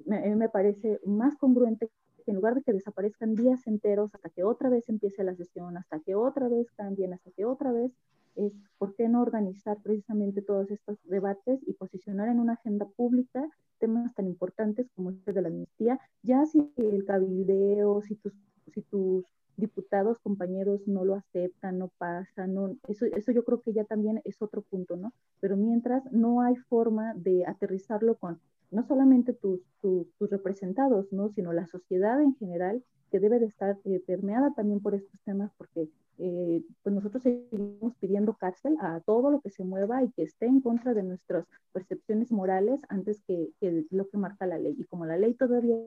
[0.05, 1.89] me, me parece más congruente
[2.25, 5.77] que en lugar de que desaparezcan días enteros hasta que otra vez empiece la sesión,
[5.77, 7.91] hasta que otra vez cambien, hasta que otra vez,
[8.35, 13.49] es por qué no organizar precisamente todos estos debates y posicionar en una agenda pública
[13.79, 18.33] temas tan importantes como este de la amnistía, ya si el cabildeo, si tus,
[18.73, 19.25] si tus
[19.57, 24.21] diputados, compañeros no lo aceptan, no pasa, no, eso, eso yo creo que ya también
[24.23, 25.11] es otro punto, ¿no?
[25.39, 28.39] Pero mientras no hay forma de aterrizarlo con
[28.71, 31.29] no solamente tus, tus, representados, ¿no?
[31.29, 35.51] Sino la sociedad en general, que debe de estar eh, permeada también por estos temas,
[35.57, 40.23] porque eh, pues nosotros seguimos pidiendo cárcel a todo lo que se mueva y que
[40.23, 44.75] esté en contra de nuestras percepciones morales antes que, que lo que marca la ley.
[44.77, 45.77] Y como la ley todavía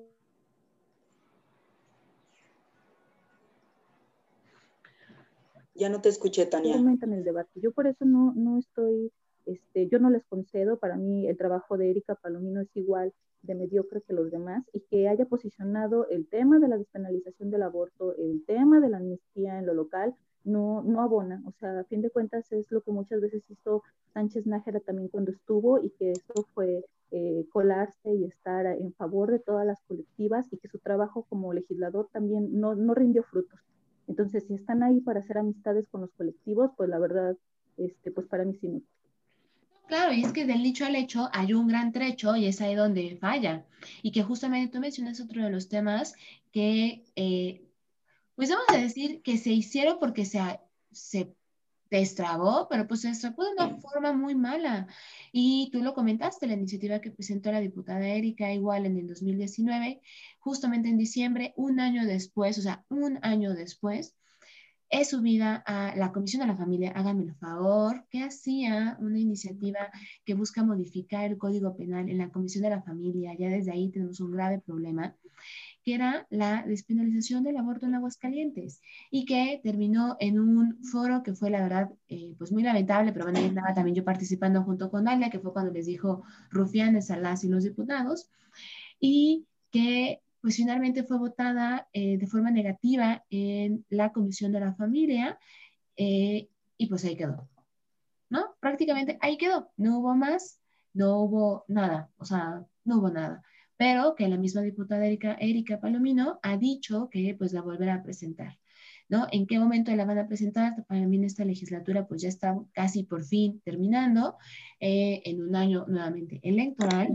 [5.81, 6.77] Ya no te escuché, Tania.
[6.77, 7.59] el debate.
[7.59, 9.11] Yo por eso no, no estoy,
[9.47, 13.55] este, yo no les concedo, para mí el trabajo de Erika Palomino es igual de
[13.55, 18.15] mediocre que los demás y que haya posicionado el tema de la despenalización del aborto,
[18.17, 20.15] el tema de la amnistía en lo local,
[20.45, 21.43] no, no abona.
[21.47, 25.09] O sea, a fin de cuentas es lo que muchas veces hizo Sánchez Nájera también
[25.09, 29.81] cuando estuvo y que eso fue eh, colarse y estar en favor de todas las
[29.89, 33.61] colectivas y que su trabajo como legislador también no, no rindió frutos.
[34.11, 37.37] Entonces, si están ahí para hacer amistades con los colectivos, pues la verdad,
[37.77, 38.83] este, pues para mí sí no.
[39.87, 42.75] Claro, y es que del dicho al hecho hay un gran trecho y es ahí
[42.75, 43.65] donde falla.
[44.03, 46.17] Y que justamente tú mencionas otro de los temas
[46.51, 47.63] que, eh,
[48.35, 50.41] pues vamos a decir que se hicieron porque se,
[50.91, 51.33] se
[51.91, 54.87] destrabó, pero pues se destrabó de una forma muy mala.
[55.33, 60.01] Y tú lo comentaste, la iniciativa que presentó la diputada Erika igual en el 2019,
[60.39, 64.17] justamente en diciembre, un año después, o sea, un año después,
[64.91, 69.79] es subida a la Comisión de la Familia, háganme el favor, que hacía una iniciativa
[70.25, 73.35] que busca modificar el Código Penal en la Comisión de la Familia.
[73.39, 75.17] Ya desde ahí tenemos un grave problema
[75.85, 81.35] que era la despenalización del aborto en Aguascalientes y que terminó en un foro que
[81.35, 85.05] fue la verdad eh, pues muy lamentable, pero bueno, estaba también yo participando junto con
[85.05, 88.31] Dalia, que fue cuando les dijo rufianes a las y los diputados,
[88.99, 94.75] y que pues finalmente fue votada eh, de forma negativa en la Comisión de la
[94.75, 95.39] Familia
[95.97, 97.49] eh, y pues ahí quedó,
[98.29, 98.55] ¿no?
[98.61, 100.61] Prácticamente ahí quedó, no hubo más,
[100.95, 103.43] no hubo nada, o sea, no hubo nada
[103.81, 108.03] pero que la misma diputada Erika, Erika Palomino ha dicho que pues la volverá a
[108.03, 108.59] presentar.
[109.09, 109.27] ¿No?
[109.33, 110.85] ¿En qué momento la van a presentar?
[110.87, 114.37] Para mí en esta legislatura pues ya está casi por fin terminando,
[114.81, 117.09] eh, en un año nuevamente electoral,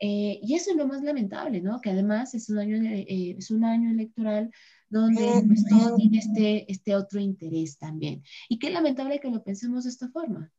[0.00, 1.82] eh, y eso es lo más lamentable, ¿no?
[1.82, 4.50] Que además es un año, eh, es un año electoral
[4.88, 8.22] donde pues, todo tiene este, este otro interés también.
[8.48, 10.50] Y qué lamentable que lo pensemos de esta forma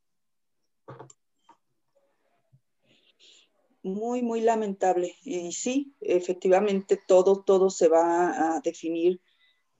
[3.87, 5.15] muy, muy lamentable.
[5.23, 9.21] Y sí, efectivamente, todo, todo se va a definir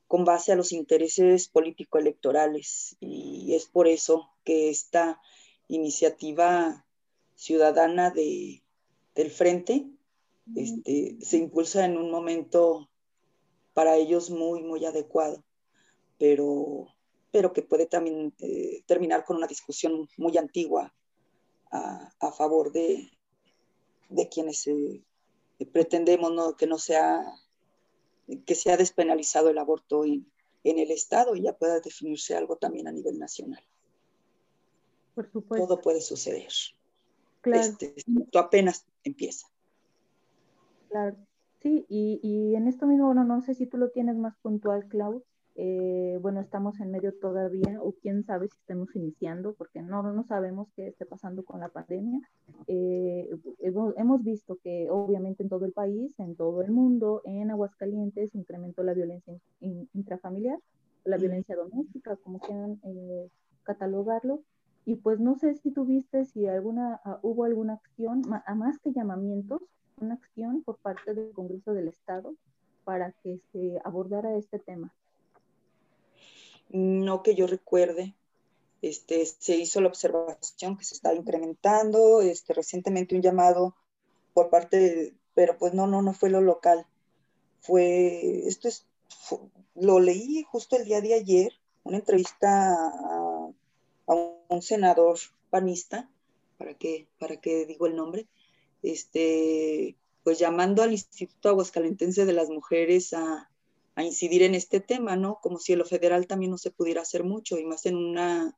[0.07, 2.95] con base a los intereses político-electorales.
[2.99, 5.21] Y es por eso que esta
[5.67, 6.85] iniciativa
[7.35, 8.63] ciudadana de,
[9.15, 9.89] del Frente
[10.55, 12.89] este, se impulsa en un momento
[13.73, 15.43] para ellos muy, muy adecuado,
[16.17, 16.87] pero,
[17.31, 20.93] pero que puede también eh, terminar con una discusión muy antigua
[21.69, 23.11] a favor de,
[24.09, 25.03] de quienes eh,
[25.71, 26.55] pretendemos ¿no?
[26.55, 27.23] que no sea,
[28.45, 30.31] que sea despenalizado el aborto en,
[30.63, 33.63] en, el Estado y ya pueda definirse algo también a nivel nacional.
[35.15, 35.67] Por supuesto.
[35.67, 36.51] Todo puede suceder.
[37.41, 37.61] Claro.
[37.61, 39.47] Este, esto apenas empieza.
[40.89, 41.17] Claro.
[41.61, 44.87] Sí, y, y en esto mismo, bueno, no sé si tú lo tienes más puntual,
[44.87, 45.23] Clau,
[45.59, 50.23] eh, bueno, estamos en medio todavía, o quién sabe si estemos iniciando, porque no, no
[50.23, 52.21] sabemos qué esté pasando con la pandemia.
[52.67, 53.27] Eh,
[53.61, 58.83] hemos, visto que obviamente en todo el país, en todo el mundo, en Aguascalientes incrementó
[58.83, 59.33] la violencia
[59.93, 60.59] intrafamiliar,
[61.05, 63.27] la violencia doméstica, como quieran eh,
[63.63, 64.43] catalogarlo.
[64.85, 68.93] Y pues no sé si tuviste, si alguna, ah, hubo alguna acción, a más que
[68.93, 69.63] llamamientos,
[69.99, 72.35] una acción por parte del Congreso del Estado
[72.83, 74.93] para que se abordara este tema
[76.69, 78.15] no que yo recuerde.
[78.81, 83.75] Este, se hizo la observación que se está incrementando, este, recientemente un llamado
[84.33, 86.85] por parte, de, pero pues no, no, no fue lo local.
[87.61, 88.85] Fue, esto es,
[89.75, 91.53] lo leí justo el día de ayer,
[91.83, 93.49] una entrevista a,
[94.49, 95.17] un senador
[95.49, 96.09] panista,
[96.57, 98.27] para que, para que digo el nombre,
[98.81, 103.49] este, pues llamando al Instituto Aguascalentense de las Mujeres a,
[103.97, 105.39] a incidir en este tema, ¿no?
[105.41, 108.55] Como si en lo federal también no se pudiera hacer mucho, y más en una,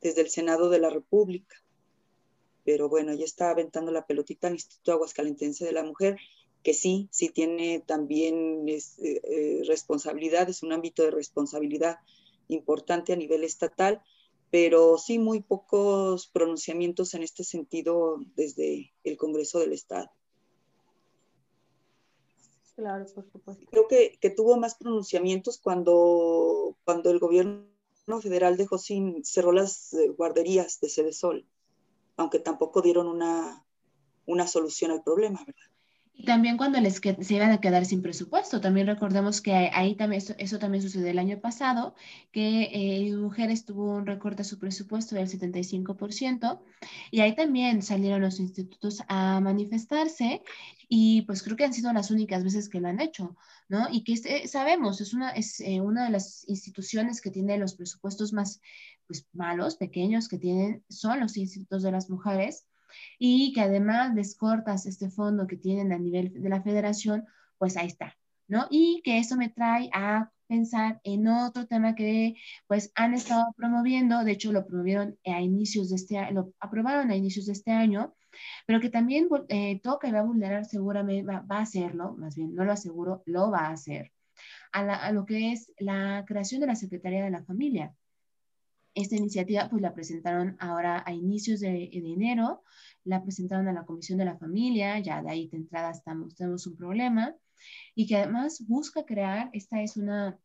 [0.00, 1.54] desde el Senado de la República.
[2.64, 6.18] Pero bueno, ya está aventando la pelotita al Instituto Aguascalentense de la Mujer,
[6.64, 11.98] que sí, sí tiene también es, eh, eh, responsabilidad, es un ámbito de responsabilidad
[12.48, 14.02] importante a nivel estatal,
[14.50, 20.10] pero sí muy pocos pronunciamientos en este sentido desde el Congreso del Estado.
[22.80, 23.66] Claro, por supuesto.
[23.70, 27.66] Creo que, tuvo más pronunciamientos cuando, cuando el gobierno
[28.22, 31.44] federal dejó sin, cerró las eh, guarderías de Sede Sol,
[32.16, 33.66] aunque tampoco dieron una,
[34.24, 35.69] una solución al problema, ¿verdad?
[36.24, 40.58] También cuando les se iban a quedar sin presupuesto, también recordemos que ahí también, eso,
[40.58, 41.94] también sucedió el año pasado,
[42.32, 46.60] que eh, mujeres tuvo un recorte a su presupuesto del 75%,
[47.10, 50.42] y ahí también salieron los institutos a manifestarse,
[50.88, 53.36] y pues creo que han sido las únicas veces que lo han hecho,
[53.68, 53.88] ¿no?
[53.90, 57.74] Y que este, sabemos, es una, es eh, una de las instituciones que tiene los
[57.74, 58.60] presupuestos más
[59.06, 62.66] pues, malos, pequeños que tienen, son los institutos de las mujeres,
[63.18, 67.26] y que además descortas este fondo que tienen a nivel de la federación,
[67.58, 68.16] pues ahí está,
[68.48, 68.66] ¿no?
[68.70, 72.34] Y que eso me trae a pensar en otro tema que
[72.66, 77.16] pues han estado promoviendo, de hecho lo promovieron a inicios de este lo aprobaron a
[77.16, 78.14] inicios de este año,
[78.66, 82.54] pero que también eh, toca y va a vulnerar seguramente, va, a hacerlo, más bien
[82.54, 84.12] no lo aseguro, lo va a hacer,
[84.72, 87.94] a lo que es la creación de la Secretaría de la Familia.
[88.94, 92.62] Esta iniciativa pues la presentaron ahora a inicios de, enero,
[93.04, 96.66] la presentaron a la Comisión de la Familia, ya de ahí de entrada estamos, tenemos
[96.66, 97.34] un problema,
[97.94, 100.38] y que además busca crear, esta es una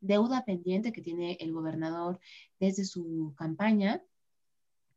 [0.00, 2.20] deuda pendiente que tiene el gobernador
[2.60, 4.02] desde su campaña,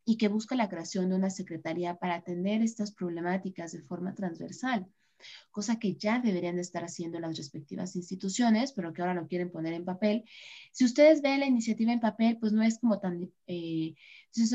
[0.05, 4.87] y que busca la creación de una secretaría para atender estas problemáticas de forma transversal
[5.51, 9.51] cosa que ya deberían de estar haciendo las respectivas instituciones, pero que ahora lo quieren
[9.51, 10.23] poner en papel.
[10.71, 13.31] Si ustedes ven la iniciativa en papel, pues no es como tan...
[13.47, 13.95] Eh,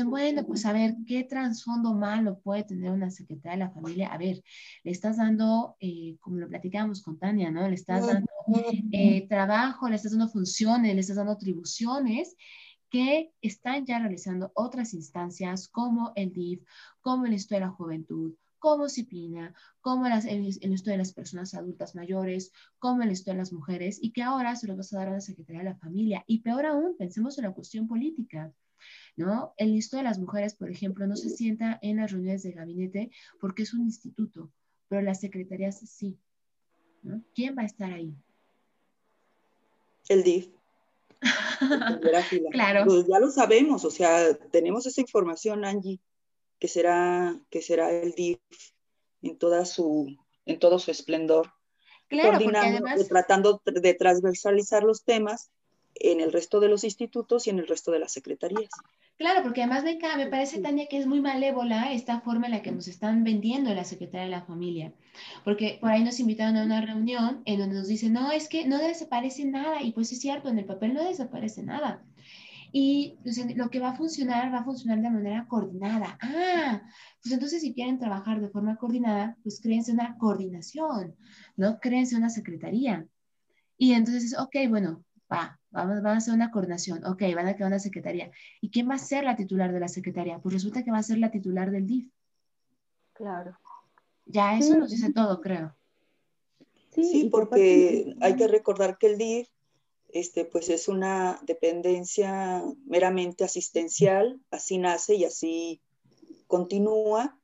[0.05, 4.07] bueno, pues a ver, ¿qué trasfondo malo puede tener una secretaria de la familia?
[4.13, 4.41] A ver,
[4.83, 7.67] le estás dando, eh, como lo platicábamos con Tania, ¿no?
[7.67, 8.27] Le estás dando
[8.91, 12.35] eh, trabajo, le estás dando funciones, le estás dando atribuciones
[12.89, 16.63] que están ya realizando otras instancias como el DIF,
[17.01, 21.53] como el Instituto de la Juventud, como CIPINA, como las, el, estudio de las personas
[21.53, 24.99] adultas mayores, como el estudio de las mujeres, y que ahora se lo vas a
[24.99, 26.23] dar a la Secretaría de la Familia.
[26.27, 28.53] Y peor aún, pensemos en la cuestión política.
[29.17, 29.53] ¿No?
[29.57, 33.11] El listo de las mujeres, por ejemplo, no se sienta en las reuniones de gabinete
[33.41, 34.49] porque es un instituto,
[34.87, 36.17] pero las secretarías sí.
[37.01, 37.21] ¿no?
[37.35, 38.15] ¿Quién va a estar ahí?
[40.07, 40.47] El DIF.
[42.51, 42.85] claro.
[42.85, 45.99] Pues ya lo sabemos, o sea, tenemos esa información, Angie
[46.63, 48.39] que será, que será el DIF
[49.21, 51.51] en, toda su, en todo su esplendor.
[52.07, 53.05] Claro, además...
[53.09, 55.51] tratando de transversalizar los temas
[55.95, 58.69] en el resto de los institutos y en el resto de las secretarías.
[59.17, 62.61] Claro, porque además me, me parece, Tania, que es muy malévola esta forma en la
[62.61, 64.93] que nos están vendiendo la Secretaría de la Familia.
[65.43, 68.65] Porque por ahí nos invitaron a una reunión en donde nos dicen, no, es que
[68.65, 69.81] no desaparece nada.
[69.81, 72.05] Y pues es cierto, en el papel no desaparece nada.
[72.75, 76.17] Y pues, lo que va a funcionar, va a funcionar de manera coordinada.
[76.19, 76.81] Ah,
[77.21, 81.15] pues entonces si quieren trabajar de forma coordinada, pues créense una coordinación,
[81.55, 81.79] ¿no?
[81.79, 83.05] Créense una secretaría.
[83.77, 87.05] Y entonces, ok, bueno, va, vamos, vamos a hacer una coordinación.
[87.05, 88.31] Ok, van a crear una secretaría.
[88.59, 90.39] ¿Y quién va a ser la titular de la secretaría?
[90.39, 92.11] Pues resulta que va a ser la titular del DIF.
[93.13, 93.55] Claro.
[94.25, 95.75] Ya eso nos dice todo, creo.
[96.89, 99.52] Sí, porque hay que recordar que el DIF
[100.13, 105.81] este, pues es una dependencia meramente asistencial, así nace y así
[106.47, 107.39] continúa.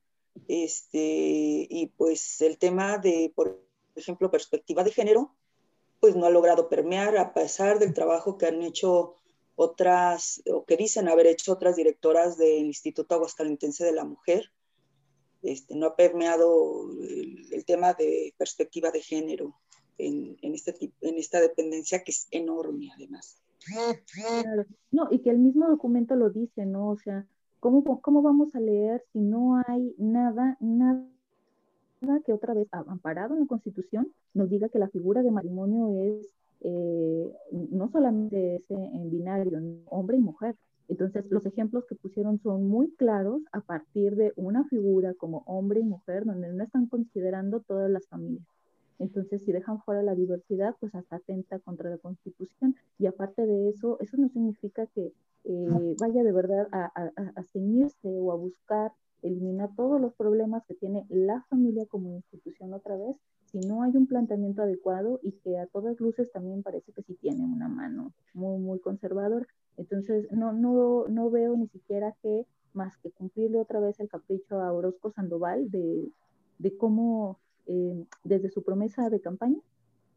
[0.47, 3.59] Este, y pues el tema de, por
[3.95, 5.35] ejemplo, perspectiva de género,
[5.99, 9.15] pues no ha logrado permear a pesar del trabajo que han hecho
[9.55, 14.51] otras, o que dicen haber hecho otras directoras del Instituto Aguascalentense de la Mujer.
[15.41, 19.59] Este, no ha permeado el tema de perspectiva de género
[19.99, 23.37] en, este, en esta dependencia que es enorme además.
[24.91, 26.89] No, y que el mismo documento lo dice, ¿no?
[26.89, 27.25] O sea,
[27.59, 31.05] ¿cómo, ¿cómo vamos a leer si no hay nada, nada
[32.25, 36.33] que otra vez amparado en la Constitución nos diga que la figura de matrimonio es
[36.61, 40.55] eh, no solamente ese en binario, hombre y mujer.
[40.87, 45.81] Entonces, los ejemplos que pusieron son muy claros a partir de una figura como hombre
[45.81, 48.47] y mujer, donde no están considerando todas las familias.
[48.99, 52.75] Entonces, si dejan fuera la diversidad, pues hasta atenta contra la Constitución.
[52.97, 55.13] Y aparte de eso, eso no significa que
[55.45, 60.75] eh, vaya de verdad a, a, ceñirse o a buscar eliminar todos los problemas que
[60.75, 65.57] tiene la familia como institución otra vez, si no hay un planteamiento adecuado y que
[65.57, 69.47] a todas luces también parece que sí tiene una mano muy, muy conservadora.
[69.77, 74.61] Entonces, no, no, no veo ni siquiera que más que cumplirle otra vez el capricho
[74.61, 76.11] a Orozco Sandoval de,
[76.59, 77.39] de cómo
[77.71, 79.59] eh, desde su promesa de campaña,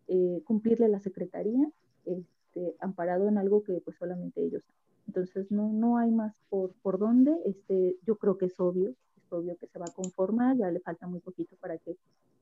[0.09, 1.71] eh, cumplirle la secretaría,
[2.07, 4.63] este, amparado en algo que pues solamente ellos
[5.07, 9.31] Entonces no, no hay más por, por dónde, este, yo creo que es obvio, es
[9.31, 11.97] obvio que se va a conformar, ya le falta muy poquito para que,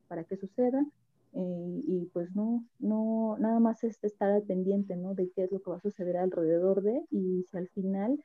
[0.06, 0.86] para que suceda,
[1.32, 5.14] eh, y pues no, no, nada más es estar al pendiente, ¿no?
[5.14, 8.22] De qué es lo que va a suceder alrededor de, y si al final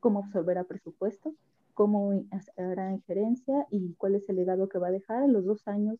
[0.00, 1.34] cómo absorberá presupuesto,
[1.74, 2.24] cómo
[2.56, 5.98] hará injerencia y cuál es el legado que va a dejar los dos años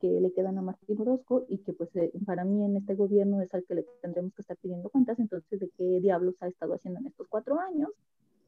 [0.00, 3.40] que le quedan a Martín Orozco y que pues eh, para mí en este gobierno
[3.40, 6.74] es al que le tendremos que estar pidiendo cuentas entonces de qué diablos ha estado
[6.74, 7.90] haciendo en estos cuatro años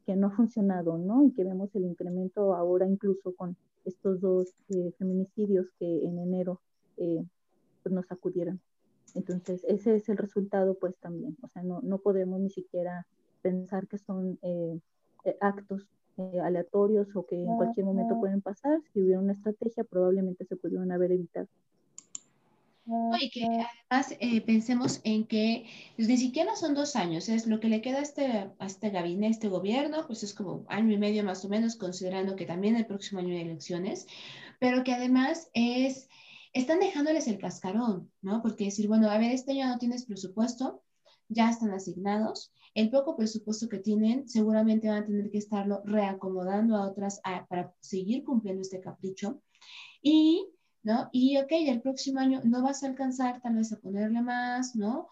[0.05, 1.23] que no ha funcionado, ¿no?
[1.23, 6.61] Y que vemos el incremento ahora incluso con estos dos eh, feminicidios que en enero
[6.97, 7.23] eh,
[7.83, 8.59] pues nos acudieron.
[9.15, 11.35] Entonces, ese es el resultado, pues también.
[11.41, 13.07] O sea, no, no podemos ni siquiera
[13.41, 14.37] pensar que son
[16.19, 18.79] eh, aleatorios o que en cualquier momento pueden pasar.
[18.93, 21.47] Si hubiera una estrategia, probablemente se pudieran haber evitado.
[23.21, 25.65] Y que además eh, pensemos en que
[25.95, 28.25] pues, ni siquiera son dos años, es lo que le queda a este,
[28.57, 31.75] a este gabinete, a este gobierno, pues es como año y medio más o menos,
[31.75, 34.07] considerando que también el próximo año hay elecciones,
[34.59, 36.09] pero que además es,
[36.51, 38.41] están dejándoles el cascarón, ¿no?
[38.41, 40.81] Porque decir, bueno, a ver, este año no tienes presupuesto,
[41.27, 46.75] ya están asignados, el poco presupuesto que tienen seguramente van a tener que estarlo reacomodando
[46.75, 49.41] a otras para seguir cumpliendo este capricho.
[50.01, 50.47] Y
[50.83, 51.09] ¿no?
[51.11, 55.07] Y ok, el próximo año no vas a alcanzar tal vez a ponerle más, ¿no?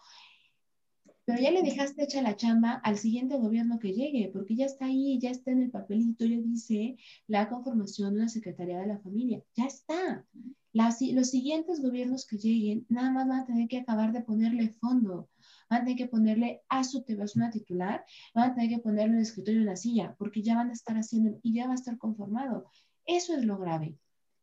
[1.24, 4.86] Pero ya le dejaste hecha la chamba al siguiente gobierno que llegue, porque ya está
[4.86, 6.96] ahí, ya está en el papelito, ya dice
[7.26, 10.24] la conformación de una Secretaría de la Familia, ya está.
[10.72, 15.28] los siguientes gobiernos que lleguen, nada más van a tener que acabar de ponerle fondo,
[15.68, 17.04] van a tener que ponerle a su
[17.34, 18.04] una titular,
[18.34, 20.96] van a tener que ponerle un escritorio en la silla, porque ya van a estar
[20.96, 22.70] haciendo y ya va a estar conformado.
[23.04, 23.96] Eso es lo grave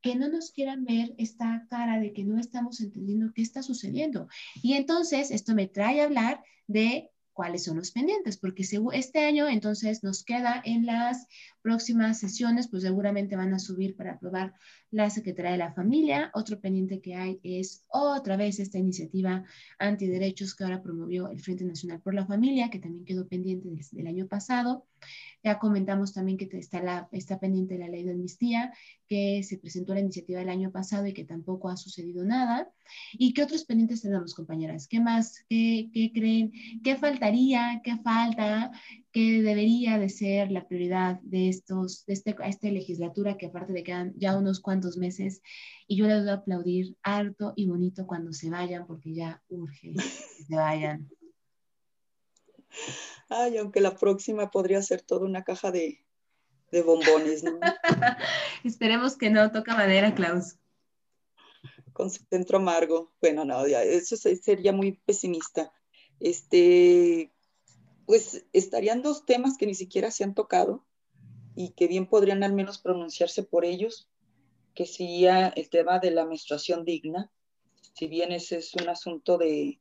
[0.05, 4.27] que no nos quieran ver esta cara de que no estamos entendiendo qué está sucediendo.
[4.61, 8.63] Y entonces esto me trae a hablar de cuáles son los pendientes, porque
[8.93, 11.25] este año entonces nos queda en las
[11.65, 14.53] próximas sesiones, pues seguramente van a subir para aprobar
[14.91, 16.29] la Secretaría de la Familia.
[16.35, 19.43] Otro pendiente que hay es otra vez esta iniciativa
[19.79, 23.99] antiderechos que ahora promovió el Frente Nacional por la Familia, que también quedó pendiente desde
[23.99, 24.85] el año pasado.
[25.43, 28.71] Ya comentamos también que está, la, está pendiente la ley de amnistía,
[29.07, 32.71] que se presentó la iniciativa el año pasado y que tampoco ha sucedido nada.
[33.13, 34.87] ¿Y qué otros pendientes tenemos, compañeras?
[34.87, 35.43] ¿Qué más?
[35.49, 36.51] ¿Qué, qué creen?
[36.83, 37.81] ¿Qué faltaría?
[37.83, 38.71] ¿Qué falta?
[39.15, 43.81] ¿Qué debería de ser la prioridad de, estos, de este, esta legislatura que aparte de
[43.81, 45.41] quedan ya unos cuantos meses
[45.87, 49.93] y yo les voy a aplaudir harto y bonito cuando se vayan porque ya urge
[49.93, 51.09] que se vayan.
[53.29, 56.03] Ay, aunque la próxima podría ser toda una caja de,
[56.85, 57.57] bombones, ¿no?
[58.65, 60.57] Esperemos que no, toca madera, Klaus.
[61.93, 63.13] Con centro amargo.
[63.21, 65.71] Bueno, no, eso sería muy pesimista.
[66.19, 67.31] Este,
[68.05, 70.85] pues estarían dos temas que ni siquiera se han tocado
[71.55, 74.09] y que bien podrían al menos pronunciarse por ellos,
[74.73, 77.31] que sería el tema de la menstruación digna,
[77.93, 79.79] si bien ese es un asunto de,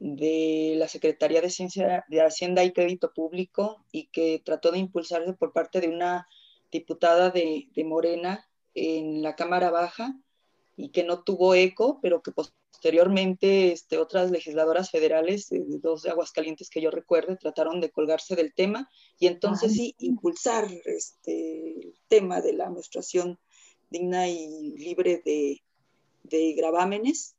[0.00, 5.32] de la Secretaría de Ciencia de Hacienda y Crédito Público y que trató de impulsarse
[5.32, 6.28] por parte de una
[6.70, 10.14] diputada de, Morena en la Cámara Baja
[10.76, 12.32] y que no tuvo eco, pero que
[12.78, 18.36] posteriormente este, otras legisladoras federales, eh, dos de Aguascalientes que yo recuerde, trataron de colgarse
[18.36, 23.36] del tema y entonces sí impulsar este, el tema de la menstruación
[23.90, 25.60] digna y libre de,
[26.22, 27.34] de gravámenes.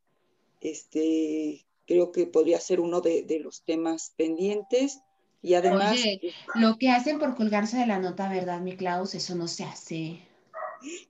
[0.60, 5.00] Este, creo que podría ser uno de, los temas pendientes.
[5.42, 5.94] Y además...
[5.94, 9.16] Oye, lo que hacen por colgarse de la nota, ¿verdad, mi Klaus?
[9.16, 10.20] Eso no se hace.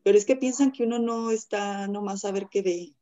[0.04, 2.94] Pero es que piensan que uno no está nomás a ver qué ve.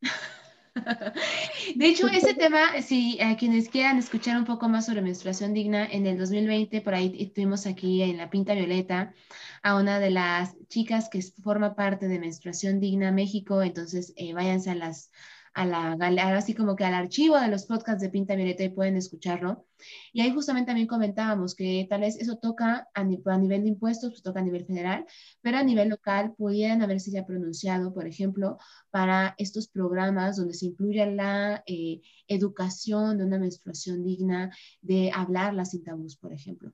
[1.76, 5.84] De hecho, ese tema, si a quienes quieran escuchar un poco más sobre menstruación digna,
[5.84, 9.14] en el 2020, por ahí tuvimos aquí en la Pinta Violeta
[9.62, 14.70] a una de las chicas que forma parte de Menstruación Digna México, entonces eh, váyanse
[14.70, 15.10] a las
[15.54, 18.96] a la así como que al archivo de los podcasts de Pinta Violeta y pueden
[18.96, 19.66] escucharlo.
[20.12, 24.22] Y ahí justamente también comentábamos que tal vez eso toca a, nivel de impuestos, pues
[24.22, 25.04] toca a nivel federal,
[25.40, 28.58] pero a nivel local pudieran haberse ya pronunciado, por ejemplo,
[28.90, 34.50] para estos programas donde se incluya la eh, educación de una menstruación digna,
[34.80, 36.72] de hablarla sin tabús, por ejemplo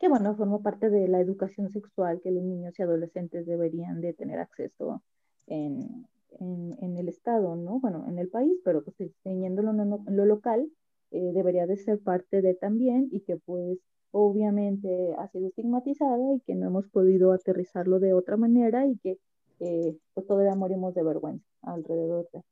[0.00, 4.12] que bueno, forma parte de la educación sexual que los niños y adolescentes deberían de
[4.12, 5.02] tener acceso
[5.46, 6.06] en,
[6.40, 7.80] en, el Estado, ¿no?
[7.80, 10.70] Bueno, en el país, pero pues teniéndolo en lo, local,
[11.10, 13.78] eh, debería de ser parte de también y que pues
[14.10, 19.18] obviamente ha sido estigmatizada y que no hemos podido aterrizarlo de otra manera y que
[19.60, 22.42] eh, pues todavía morimos de vergüenza alrededor de.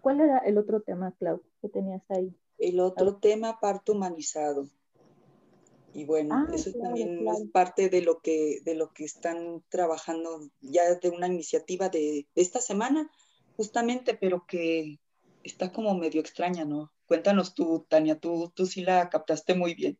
[0.00, 2.34] ¿Cuál era el otro tema, Clau, que tenías ahí?
[2.58, 4.66] El otro tema, parto humanizado.
[5.96, 10.50] Y bueno, ah, eso también es parte de lo, que, de lo que están trabajando
[10.60, 13.10] ya de una iniciativa de, esta semana,
[13.56, 14.98] justamente, pero que
[15.42, 16.92] está como medio extraña, ¿no?
[17.06, 19.98] Cuéntanos tú, Tania, tú, tú sí la captaste muy bien.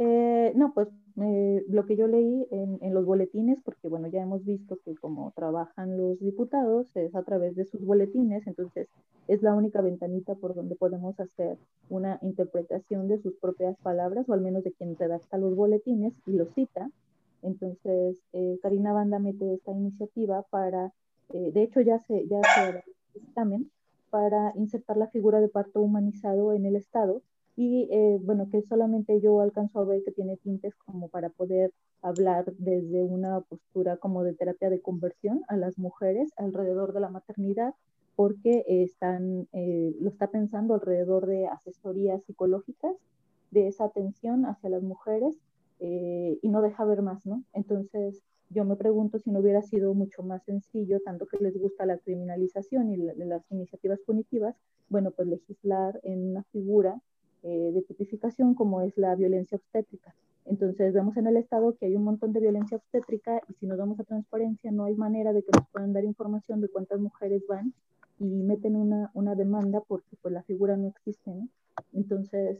[0.00, 0.88] Este, no, pues
[1.22, 5.32] eh, lo que yo leí en, los boletines, porque bueno, ya hemos visto que como
[5.32, 8.88] trabajan los diputados es a través de sus boletines, entonces
[9.28, 11.58] es la única ventanita por donde podemos hacer
[11.88, 16.32] una interpretación de sus propias palabras, o al menos de quien redacta los boletines y
[16.32, 16.90] los cita.
[17.42, 20.92] Entonces, eh, Karina Banda mete esta iniciativa para,
[21.32, 22.84] eh, de hecho ya se, ya se
[23.34, 23.70] también,
[24.10, 27.22] para insertar la figura de parto humanizado en el Estado
[27.62, 31.74] y eh, bueno, que solamente yo alcanzo a ver que tiene tintes como para poder
[32.00, 37.10] hablar desde una postura como de terapia de conversión a las mujeres alrededor de la
[37.10, 37.74] maternidad,
[38.16, 42.96] porque están, eh, lo está pensando alrededor de asesorías psicológicas,
[43.50, 45.36] de esa atención hacia las mujeres
[45.80, 47.44] eh, y no deja ver más, ¿no?
[47.52, 51.84] Entonces, yo me pregunto si no hubiera sido mucho más sencillo, tanto que les gusta
[51.84, 54.56] la criminalización y las iniciativas punitivas,
[54.88, 56.98] bueno, pues legislar en una figura
[57.42, 60.14] eh, de tipificación como es la violencia obstétrica.
[60.46, 63.78] Entonces vemos en el Estado que hay un montón de violencia obstétrica y si nos
[63.78, 67.42] vamos a transparencia no hay manera de que nos puedan dar información de cuántas mujeres
[67.48, 67.72] van
[68.18, 71.32] y meten una, una demanda porque pues la figura no existe.
[71.92, 72.58] Entonces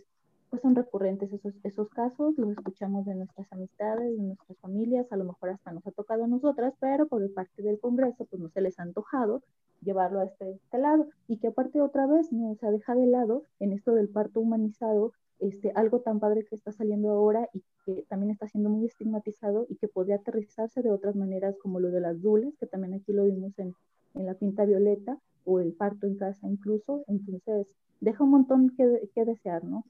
[0.50, 5.16] pues son recurrentes esos, esos casos, los escuchamos de nuestras amistades, de nuestras familias, a
[5.16, 8.48] lo mejor hasta nos ha tocado a nosotras, pero por parte del Congreso pues no
[8.50, 9.42] se les ha antojado
[9.80, 11.08] llevarlo a este, este lado.
[11.28, 15.12] Y que aparte otra vez no se deja de lado en esto del parto humanizado
[15.38, 19.66] este, algo tan padre que está saliendo ahora y que también está siendo muy estigmatizado
[19.70, 23.12] y que podría aterrizarse de otras maneras como lo de las dulas, que también aquí
[23.12, 23.74] lo vimos en,
[24.14, 27.04] en la pinta violeta o el parto en casa incluso.
[27.08, 27.66] Entonces,
[28.00, 29.84] deja un montón que, que desear, ¿no?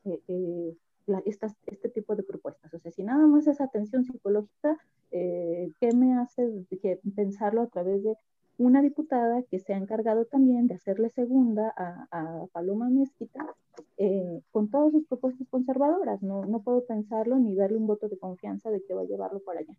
[1.24, 2.72] estas, este tipo de propuestas.
[2.74, 4.78] O sea, si nada más es atención psicológica,
[5.10, 8.16] eh, ¿qué me hace que pensarlo a través de
[8.58, 13.54] una diputada que se ha encargado también de hacerle segunda a, a Paloma Mezquita
[13.96, 16.22] eh, con todas sus propuestas conservadoras?
[16.22, 19.40] No, no puedo pensarlo ni darle un voto de confianza de que va a llevarlo
[19.40, 19.74] para allá.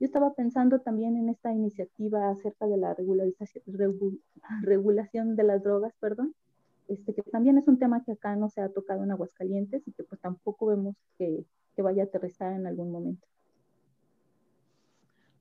[0.00, 3.64] Yo estaba pensando también en esta iniciativa acerca de la regularización,
[4.62, 6.34] regulación de las drogas, perdón,
[6.88, 9.92] este, que también es un tema que acá no se ha tocado en Aguascalientes y
[9.92, 13.26] que pues tampoco vemos que, que vaya a aterrizar en algún momento.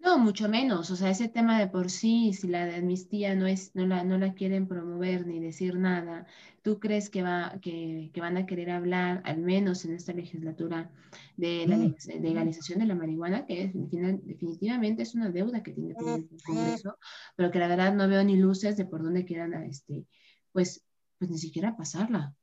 [0.04, 0.92] No, mucho menos.
[0.92, 4.04] O sea, ese tema de por sí, si la de amnistía no, es, no, la,
[4.04, 6.28] no la quieren promover ni decir nada,
[6.62, 10.92] ¿tú crees que, va, que, que van a querer hablar, al menos en esta legislatura,
[11.38, 11.96] de la mm.
[12.22, 16.98] legalización de la marihuana, que es, definitivamente es una deuda que tiene el Congreso,
[17.38, 20.06] pero que la verdad no veo ni luces de por dónde quieran este,
[20.52, 20.84] pues
[21.24, 22.36] pues ni siquiera pasarla.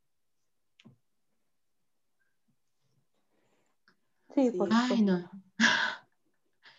[4.35, 5.31] Sí, por Ay, no.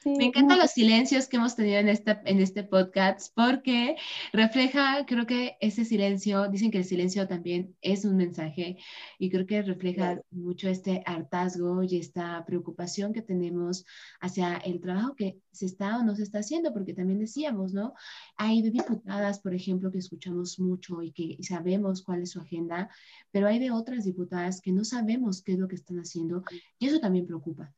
[0.03, 3.95] Me encantan los silencios que hemos tenido en, esta, en este podcast porque
[4.33, 8.77] refleja, creo que ese silencio, dicen que el silencio también es un mensaje
[9.19, 13.85] y creo que refleja mucho este hartazgo y esta preocupación que tenemos
[14.19, 17.93] hacia el trabajo que se está o no se está haciendo, porque también decíamos, ¿no?
[18.37, 22.89] Hay de diputadas, por ejemplo, que escuchamos mucho y que sabemos cuál es su agenda,
[23.29, 26.43] pero hay de otras diputadas que no sabemos qué es lo que están haciendo
[26.79, 27.71] y eso también preocupa.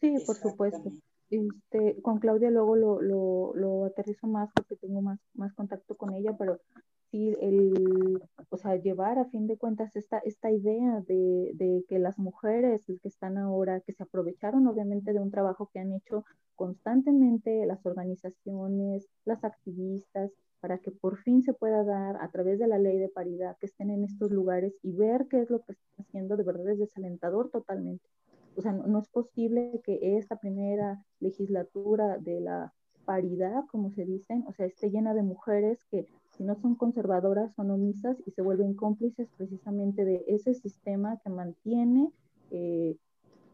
[0.00, 0.92] Sí, por supuesto.
[1.30, 6.14] Este, con Claudia luego lo, lo, lo, aterrizo más porque tengo más, más contacto con
[6.14, 6.58] ella, pero
[7.10, 11.98] sí, el, o sea, llevar a fin de cuentas esta, esta idea de, de que
[11.98, 16.24] las mujeres que están ahora, que se aprovecharon obviamente de un trabajo que han hecho
[16.54, 20.30] constantemente las organizaciones, las activistas,
[20.60, 23.66] para que por fin se pueda dar a través de la ley de paridad que
[23.66, 26.78] estén en estos lugares y ver qué es lo que están haciendo, de verdad es
[26.78, 28.08] desalentador totalmente
[28.56, 32.72] o sea, no, es posible que esta primera legislatura de la
[33.04, 37.54] paridad, como se dicen, o sea, esté llena de mujeres que si no son conservadoras
[37.54, 42.12] son omisas y se vuelven cómplices precisamente de ese sistema que mantiene,
[42.50, 42.96] eh,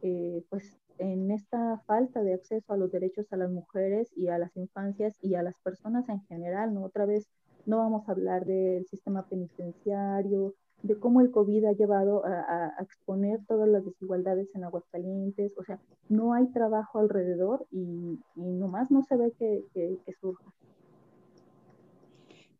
[0.02, 4.38] eh, pues, en esta falta de acceso a los derechos a las mujeres y a
[4.38, 6.84] las infancias y a las personas en general, ¿no?
[6.84, 7.28] Otra vez
[7.66, 10.54] no vamos a hablar del sistema penitenciario,
[10.84, 15.80] de cómo el COVID ha llevado a, exponer todas las desigualdades en Aguascalientes, o sea,
[16.10, 20.44] no hay trabajo alrededor y, nomás no se ve que, que, surja.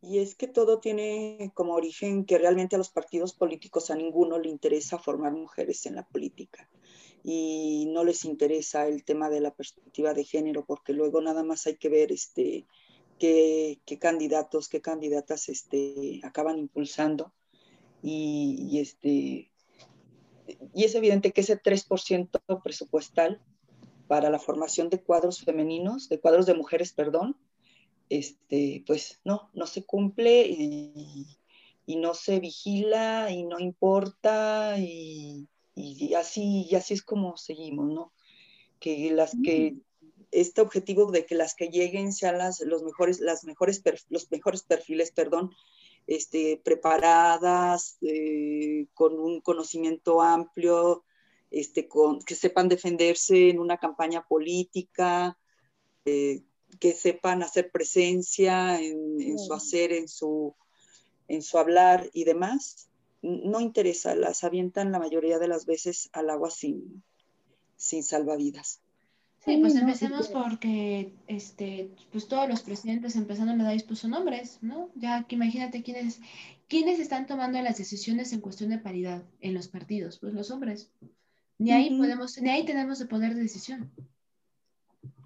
[0.01, 4.39] Y es que todo tiene como origen que realmente a los partidos políticos a ninguno
[4.39, 6.69] le interesa formar mujeres en la política
[7.23, 11.67] y no les interesa el tema de la perspectiva de género porque luego nada más
[11.67, 12.67] hay que ver este,
[13.19, 17.33] qué, qué candidatos, qué candidatas este, acaban impulsando
[18.07, 19.51] y, este,
[20.75, 23.41] y es evidente que ese 3% presupuestal
[24.09, 27.37] para la formación de cuadros femeninos, de cuadros de mujeres, perdón,
[28.11, 31.39] este, pues no, no se cumple y,
[31.87, 38.13] no se vigila y no importa y, y así, y así es como seguimos, ¿no?
[38.81, 39.77] Que las que,
[40.31, 44.63] este objetivo de que las que lleguen sean las, los, mejores, las mejores, los mejores
[44.63, 45.53] perfiles, perdón,
[46.07, 51.05] este, preparadas, eh, con un conocimiento amplio,
[51.51, 55.39] este, con, que sepan defenderse en una campaña política,
[56.05, 56.43] eh,
[56.81, 60.55] que sepan hacer presencia en, su hacer, en su,
[61.29, 62.89] en su hablar y demás,
[63.23, 67.03] no interesa, las avientan la mayoría de las veces al agua sin,
[67.77, 68.84] sin salvavidas.
[69.45, 74.89] Sí, pues empecemos porque este, pues todos los presidentes empezando la edad puso nombres, ¿no?
[74.95, 76.21] Ya que imagínate quiénes,
[76.67, 80.91] quiénes están tomando las decisiones en cuestión de paridad en los partidos, pues los hombres.
[81.59, 83.91] Ni ahí podemos, ni ahí tenemos el poder de decisión.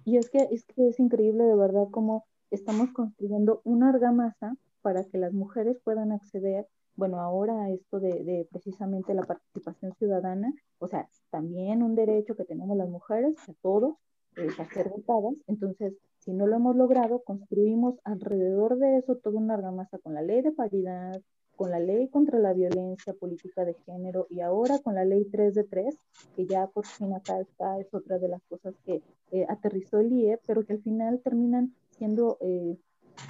[0.03, 5.05] Y es que, es que es increíble de verdad cómo estamos construyendo una argamasa para
[5.05, 10.53] que las mujeres puedan acceder, bueno, ahora a esto de, de, precisamente la participación ciudadana,
[10.79, 13.95] o sea, también un derecho que tenemos las mujeres, a todos,
[14.39, 15.37] eh.
[15.47, 20.21] Entonces, si no lo hemos logrado, construimos alrededor de eso toda una argamasa con la
[20.21, 21.21] ley de paridad,
[21.55, 25.53] con la ley contra la violencia política de género y ahora con la ley 3
[25.53, 25.93] de 3,
[26.35, 30.13] que ya por fin acá está, es otra de las cosas que eh, aterrizó el
[30.13, 32.77] IE, pero que al final terminan siendo eh,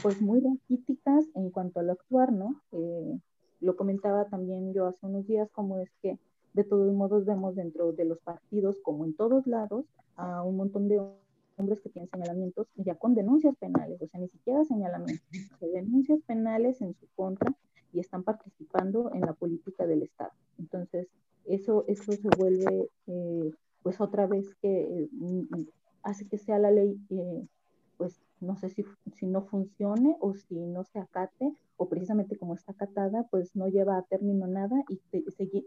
[0.03, 2.61] pues muy críticas en cuanto al actuar, ¿no?
[2.71, 3.19] Eh,
[3.61, 6.19] lo comentaba también yo hace unos días, como es que
[6.53, 9.85] de todos modos vemos dentro de los partidos, como en todos lados,
[10.15, 11.01] a un montón de
[11.57, 15.27] hombres que tienen señalamientos ya con denuncias penales, o sea, ni siquiera señalamientos,
[15.59, 17.53] denuncias penales en su contra
[17.93, 20.31] y están participando en la política del Estado.
[20.57, 21.07] Entonces,
[21.45, 25.63] eso, eso se vuelve, eh, pues otra vez que mm,
[26.03, 27.45] hace que sea la ley, eh,
[27.97, 28.85] pues no sé si,
[29.15, 33.67] si no funcione o si no se acate, o precisamente como está acatada, pues no
[33.67, 34.99] lleva a término nada y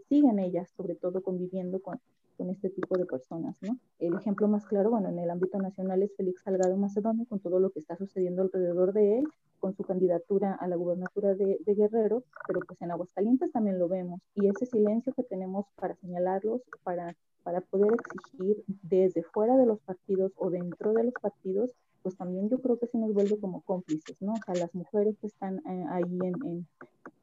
[0.07, 1.99] siguen ellas, sobre todo conviviendo con,
[2.37, 3.55] con este tipo de personas.
[3.99, 7.59] El ejemplo más claro, bueno, en el ámbito nacional es Félix Salgado Macedonio, con todo
[7.59, 9.25] lo que está sucediendo alrededor de él,
[9.59, 14.19] con su candidatura a la gubernatura de, Guerrero, pero pues en Aguascalientes también lo vemos.
[14.35, 19.79] Y ese silencio que tenemos para señalarlos, para, para poder exigir desde fuera de los
[19.79, 21.69] partidos o dentro de los partidos,
[22.03, 24.33] pues también yo creo que se nos vuelve como cómplices, ¿no?
[24.33, 26.67] O sea, las mujeres que están eh, ahí en,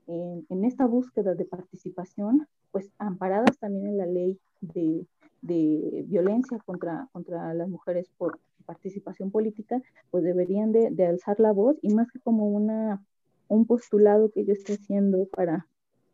[0.09, 5.07] en, en, esta búsqueda de participación, pues amparadas también en la ley de,
[5.43, 11.53] de violencia contra, contra las mujeres por participación política, pues deberían de, de, alzar la
[11.53, 13.03] voz y más que como una,
[13.49, 15.67] un postulado que yo esté haciendo para,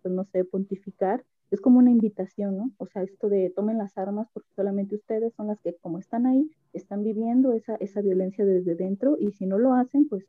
[0.03, 2.71] pues no sé, pontificar, es como una invitación, ¿no?
[2.79, 6.27] O sea, esto de tomen las armas porque solamente ustedes son las que como están
[6.27, 10.25] ahí, están viviendo esa, esa violencia desde dentro y si no lo hacen, pues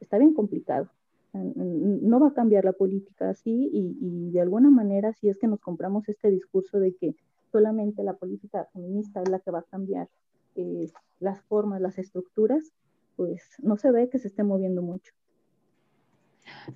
[0.00, 0.88] está bien complicado.
[1.32, 5.60] No va a cambiar la política así y, de alguna manera si es que nos
[5.60, 7.16] compramos este discurso de que
[7.50, 10.08] solamente la política feminista es la que va a cambiar
[10.54, 12.72] eh, las formas, las estructuras,
[13.16, 15.12] pues no se ve que se esté moviendo mucho.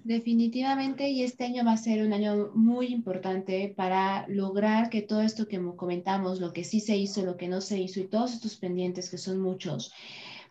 [0.04, 5.22] Definitivamente, y este año va a ser un año muy importante para lograr que todo
[5.22, 8.34] esto que comentamos, lo que sí se hizo, lo que no se hizo y todos
[8.34, 9.92] estos pendientes que son muchos,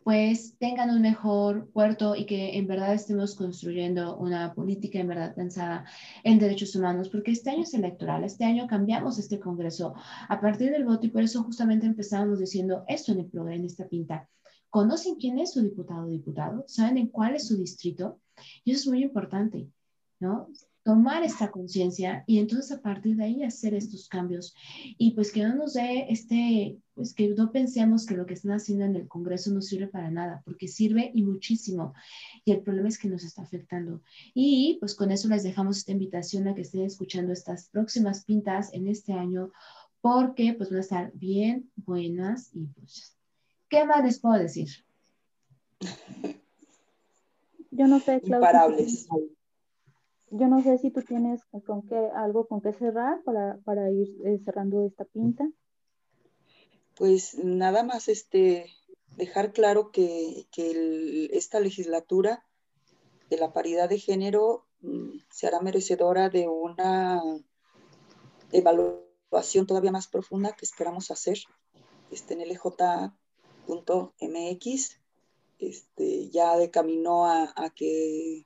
[0.03, 5.36] pues tengan un mejor puerto y que en verdad estemos construyendo una política en verdad
[5.36, 5.86] pensada
[6.24, 9.95] en derechos humanos, porque este año es electoral, este año cambiamos este Congreso
[10.30, 13.65] a partir del voto y por eso justamente empezamos diciendo esto en el programa, en
[13.65, 14.30] esta pinta.
[14.70, 16.65] ¿Conocen quién es su diputado o diputado?
[16.68, 18.20] ¿Saben en cuál es su distrito?
[18.63, 19.70] Y eso es muy importante,
[20.20, 20.49] ¿no?
[20.88, 24.55] tomar esta conciencia y entonces a partir de ahí hacer estos cambios
[24.97, 28.53] y pues que no nos dé este, pues que no pensemos que lo que están
[28.53, 31.93] haciendo en el Congreso no sirve para nada, porque sirve y muchísimo
[32.45, 34.01] y el problema es que nos está afectando.
[34.34, 38.72] Y pues con eso les dejamos esta invitación a que estén escuchando estas próximas pintas
[38.72, 39.51] en este año
[39.99, 43.16] porque pues van a estar bien buenas y pues,
[43.70, 44.68] ¿qué más les puedo decir?
[47.72, 48.47] Yo no sé, Claudia.
[48.47, 49.07] Imparables
[50.30, 54.09] yo no sé si tú tienes con qué, algo con qué cerrar para, para ir
[54.26, 55.49] eh, cerrando esta pinta.
[56.95, 58.74] Pues nada más este,
[59.15, 62.43] dejar claro que, que esta legislatura
[63.30, 67.22] de la paridad de género mm, se hará merecedora de una
[68.51, 71.38] evaluación todavía más profunda que esperamos hacer
[72.11, 72.41] este, en
[73.68, 74.99] lj.mx,
[75.59, 78.45] este, ya de camino a, a que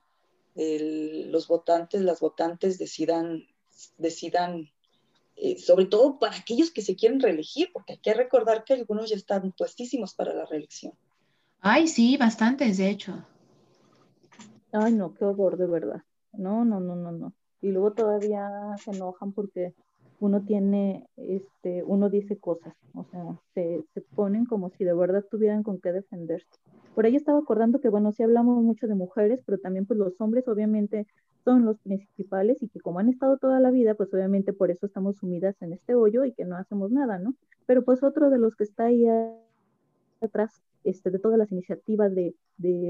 [0.54, 3.44] los votantes, las votantes decidan,
[3.98, 4.68] decidan
[5.36, 9.10] eh, sobre todo para aquellos que se quieren reelegir, porque hay que recordar que algunos
[9.10, 10.92] ya están puestísimos para la reelección.
[11.60, 13.24] Ay, sí, bastantes, de hecho.
[14.72, 16.02] Ay, no, qué horror, de verdad.
[16.32, 17.32] No, no, no, no, no.
[17.60, 18.48] Y luego todavía
[18.82, 19.74] se enojan porque
[20.22, 25.24] uno tiene, este, uno dice cosas, o sea, se, se ponen como si de verdad
[25.28, 26.46] tuvieran con qué defenderse.
[26.94, 30.20] Por ahí estaba acordando que, bueno, sí hablamos mucho de mujeres, pero también pues los
[30.20, 31.06] hombres obviamente
[31.44, 34.86] son los principales y que como han estado toda la vida, pues obviamente por eso
[34.86, 37.34] estamos sumidas en este hoyo y que no hacemos nada, ¿no?
[37.66, 39.06] Pero pues otro de los que está ahí
[40.24, 42.34] atrás este, de todas las iniciativas de,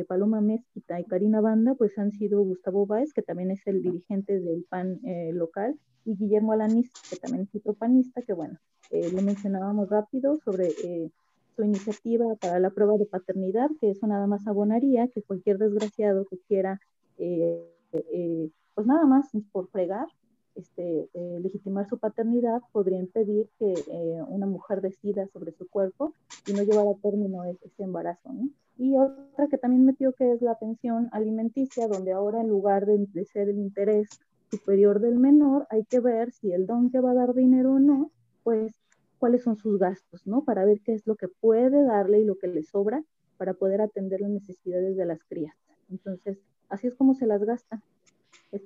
[0.08, 4.40] Paloma Mezquita y Karina Banda, pues han sido Gustavo Báez, que también es el dirigente
[4.40, 8.58] del PAN eh, local, y Guillermo Alaniz, que también es otro panista, que bueno,
[8.90, 11.10] eh, lo mencionábamos rápido sobre eh,
[11.56, 16.26] su iniciativa para la prueba de paternidad, que eso nada más abonaría que cualquier desgraciado
[16.26, 16.80] que quiera,
[17.16, 20.06] pues nada más por fregar,
[20.55, 26.14] este, eh, legitimar su paternidad, podría impedir que eh, una mujer decida sobre su cuerpo
[26.46, 28.32] y no llevar a término ese, embarazo.
[28.32, 28.48] ¿no?
[28.78, 33.07] Y otra que también metió que es la pensión alimenticia, donde ahora en lugar de,
[33.12, 34.09] de, ser el interés
[34.50, 37.78] superior del menor, hay que ver si el don que va a dar dinero o
[37.78, 38.11] no,
[38.42, 38.74] pues
[39.18, 40.42] cuáles son sus gastos, ¿no?
[40.42, 43.05] Para ver qué es lo que puede darle y lo que le sobra
[43.36, 45.55] para poder atender las necesidades de las crías.
[45.90, 46.38] Entonces,
[46.68, 47.80] así es como se las gasta.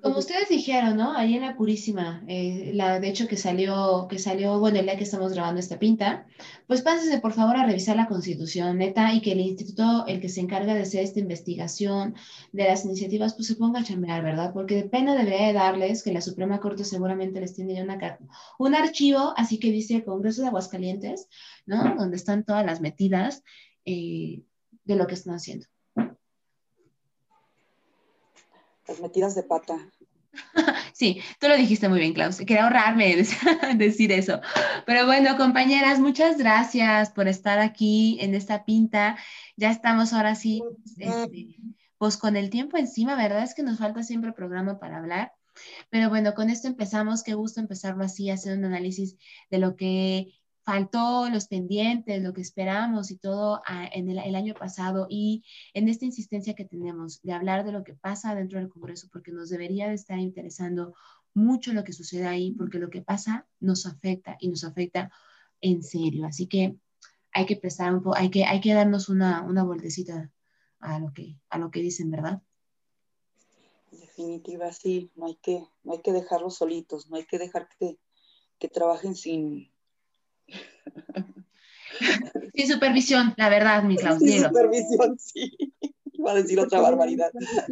[0.03, 1.17] Como ustedes dijeron, ¿no?
[1.17, 4.97] Ahí en la Purísima, eh, la, de hecho que salió, que salió, bueno, el día
[4.97, 6.27] que estamos grabando esta pinta,
[6.67, 10.29] pues pásense por favor a revisar la Constitución, neta, y que el instituto, el que
[10.29, 12.17] se encarga de hacer esta investigación
[12.51, 14.53] de las iniciativas, pues se ponga a chambear, ¿verdad?
[14.53, 18.19] Porque de pena debería de darles que la Suprema Corte seguramente les tiene ya una,
[18.59, 21.29] un archivo, así que dice Congreso de Aguascalientes,
[21.65, 21.95] ¿no?
[21.97, 23.45] Donde están todas las metidas
[23.85, 24.43] eh,
[24.83, 25.67] de lo que están haciendo.
[28.89, 29.91] Las metidas de pata.
[30.93, 32.39] Sí, tú lo dijiste muy bien, Klaus.
[32.39, 33.17] Quería ahorrarme
[33.77, 34.41] decir eso.
[34.87, 39.19] Pero bueno, compañeras, muchas gracias por estar aquí en esta pinta.
[39.57, 40.63] Ya estamos ahora sí,
[40.99, 41.59] este,
[41.99, 43.43] pues con el tiempo encima, ¿verdad?
[43.43, 45.33] Es que nos falta siempre programa para hablar.
[45.91, 47.23] Pero bueno, con esto empezamos.
[47.23, 49.17] Qué gusto empezarlo así, hacer un análisis
[49.51, 50.33] de lo que
[50.67, 55.45] faltó, los pendientes, lo que esperamos y todo ah, en el, año pasado y
[55.75, 59.31] en esta insistencia que tenemos de hablar de lo que pasa dentro del Congreso, porque
[59.31, 60.93] nos debería de estar interesando
[61.35, 65.13] mucho lo que sucede ahí, porque lo que pasa nos afecta y nos afecta
[65.61, 66.27] en serio.
[66.27, 66.77] Así que
[67.31, 70.33] hay que prestar un poco, hay que, hay que darnos una, una vueltecita
[70.81, 72.43] a lo, que, a lo que dicen, ¿verdad?
[73.93, 77.69] En definitiva, sí, no hay que, no hay que dejarlos solitos, no hay que dejar
[77.79, 78.01] que,
[78.59, 79.71] que trabajen sin,
[82.55, 84.19] sin supervisión, la verdad, mi Klaus.
[84.19, 85.57] Sin supervisión, sí.
[86.13, 87.31] Iba a decir otra barbaridad.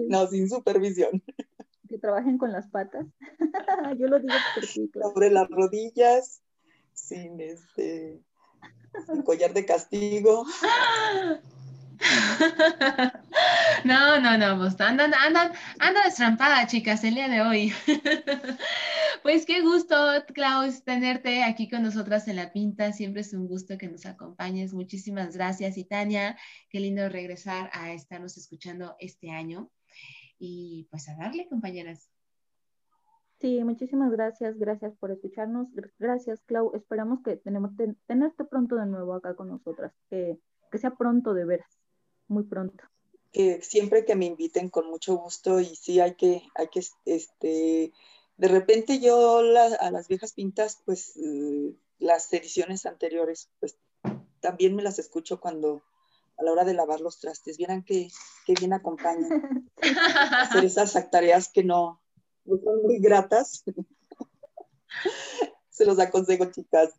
[0.08, 1.22] No, sin supervisión.
[1.88, 3.06] Que trabajen con las patas.
[3.98, 6.40] Yo lo digo por sí, Sobre las rodillas,
[6.92, 8.20] sin este,
[9.06, 10.44] sin collar de castigo.
[13.84, 17.72] No, no, no, pues andan, andan, andan destrampada, chicas, el día de hoy.
[19.24, 19.96] Pues qué gusto,
[20.34, 22.92] Klaus, tenerte aquí con nosotras en la pinta.
[22.92, 24.74] Siempre es un gusto que nos acompañes.
[24.74, 25.78] Muchísimas gracias.
[25.78, 26.36] Y Tania,
[26.68, 29.70] qué lindo regresar a estarnos escuchando este año.
[30.38, 32.10] Y pues a darle, compañeras.
[33.40, 35.68] Sí, muchísimas gracias, gracias por escucharnos.
[35.98, 36.72] Gracias, Clau.
[36.74, 37.70] Esperamos que tenemos
[38.06, 40.38] tenerte pronto de nuevo acá con nosotras, que,
[40.70, 41.80] que sea pronto de veras,
[42.28, 42.84] muy pronto.
[43.32, 47.90] Que siempre que me inviten con mucho gusto y sí hay que, hay que este,
[48.36, 53.76] de repente yo a las viejas pintas, pues eh, las ediciones anteriores, pues
[54.40, 55.82] también me las escucho cuando
[56.36, 57.56] a la hora de lavar los trastes.
[57.56, 58.08] Vieran que,
[58.46, 59.70] bien acompañan
[60.40, 62.02] hacer esas tareas que no,
[62.44, 63.64] son muy gratas.
[65.70, 66.90] se los aconsejo, chicas.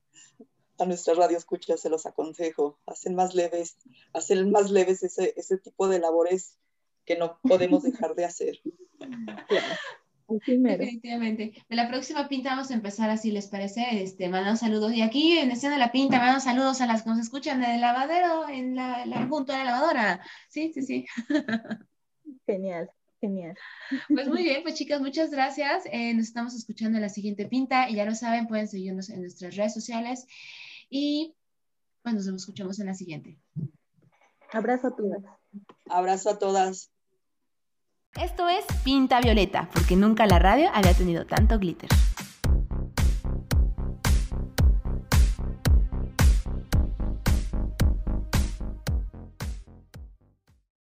[0.78, 2.80] A nuestra radio escucha se los aconsejo.
[2.86, 3.78] Hacen más leves,
[4.14, 6.58] hacen más leves ese, ese tipo de labores
[7.06, 8.60] que no podemos dejar de hacer.
[10.28, 11.54] Definitivamente.
[11.70, 14.02] De la próxima pinta vamos a empezar así, ¿les parece?
[14.02, 14.94] Este, mandamos saludos.
[14.94, 17.72] Y aquí en escena de la pinta, mandamos saludos a las que nos escuchan en
[17.72, 20.22] el lavadero, en la, junto a la lavadora.
[20.50, 21.06] Sí, sí, sí.
[22.48, 23.56] Genial, genial.
[24.08, 25.84] Pues muy bien, pues chicas, muchas gracias.
[25.92, 29.22] Eh, nos estamos escuchando en la siguiente pinta y ya lo saben, pueden seguirnos en
[29.22, 30.28] nuestras redes sociales
[30.90, 31.34] y
[32.04, 33.40] pues nos escuchamos en la siguiente.
[34.52, 35.24] Abrazo a todas.
[35.90, 36.92] Abrazo a todas.
[38.22, 41.90] Esto es Pinta Violeta, porque nunca la radio había tenido tanto glitter.